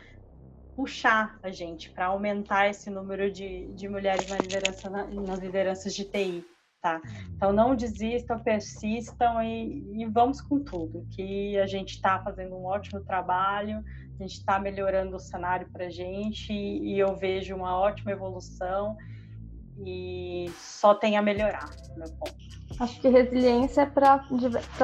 puxar 0.76 1.38
a 1.42 1.50
gente, 1.50 1.90
para 1.90 2.06
aumentar 2.06 2.68
esse 2.68 2.90
número 2.90 3.32
de, 3.32 3.66
de 3.68 3.88
mulheres 3.88 4.28
na 4.28 4.36
liderança, 4.36 4.90
na, 4.90 5.06
nas 5.06 5.38
lideranças 5.38 5.94
de 5.94 6.04
TI, 6.04 6.44
tá? 6.82 7.00
Então 7.34 7.50
não 7.50 7.74
desistam, 7.74 8.38
persistam 8.38 9.42
e, 9.42 10.02
e 10.02 10.04
vamos 10.04 10.42
com 10.42 10.60
tudo, 10.60 11.06
que 11.10 11.58
a 11.58 11.66
gente 11.66 11.94
está 11.94 12.22
fazendo 12.22 12.54
um 12.54 12.66
ótimo 12.66 13.00
trabalho, 13.00 13.82
a 14.18 14.22
gente 14.22 14.34
está 14.34 14.58
melhorando 14.58 15.16
o 15.16 15.20
cenário 15.20 15.66
para 15.72 15.86
a 15.86 15.90
gente 15.90 16.52
e, 16.52 16.94
e, 16.94 16.98
eu 16.98 17.16
vejo 17.16 17.56
uma 17.56 17.78
ótima 17.78 18.12
evolução 18.12 18.96
e 19.84 20.50
só 20.58 20.94
tem 20.94 21.16
a 21.16 21.22
melhorar, 21.22 21.70
meu 21.96 22.08
ponto. 22.12 22.46
Acho 22.78 23.00
que 23.00 23.08
resiliência 23.08 23.82
é 23.82 23.86
para 23.86 24.18